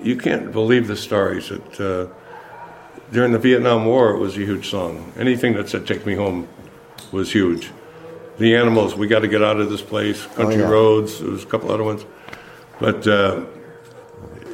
[0.00, 2.12] you can't believe the stories that uh,
[3.12, 5.12] during the Vietnam War it was a huge song.
[5.16, 6.48] Anything that said "Take Me Home"
[7.12, 7.70] was huge.
[8.38, 10.68] The Animals, "We Got to Get Out of This Place," "Country yeah.
[10.68, 12.04] Roads." There was a couple other ones,
[12.78, 13.06] but.
[13.06, 13.44] Uh,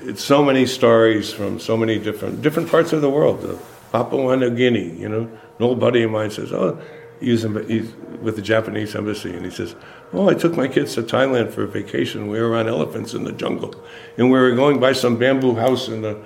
[0.08, 3.44] it's so many stories from so many different different parts of the world.
[3.44, 3.56] Uh,
[3.92, 6.80] Papua New Guinea, you know, an old buddy of mine says, "Oh,
[7.20, 7.92] he's, he's
[8.22, 9.74] with the Japanese embassy," and he says,
[10.12, 12.28] "Oh, I took my kids to Thailand for a vacation.
[12.28, 13.74] We were on elephants in the jungle,
[14.16, 16.16] and we were going by some bamboo house in a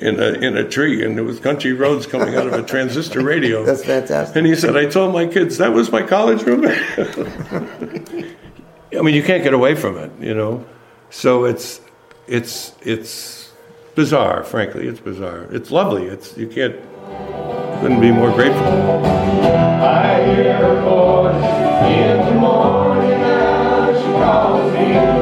[0.00, 3.22] in a in a tree, and there was country roads coming out of a transistor
[3.32, 4.36] radio." That's fantastic.
[4.36, 6.78] And he said, "I told my kids that was my college roommate."
[8.98, 10.64] I mean, you can't get away from it, you know.
[11.10, 11.80] So it's
[12.26, 13.50] it's it's
[13.94, 14.86] bizarre, frankly.
[14.86, 15.46] It's bizarre.
[15.50, 16.06] It's lovely.
[16.06, 16.76] It's you can't
[17.80, 18.62] couldn't be more grateful.
[18.62, 21.34] I hear her voice
[21.90, 23.28] in the morning now.
[23.28, 23.31] She
[24.22, 25.21] calls me.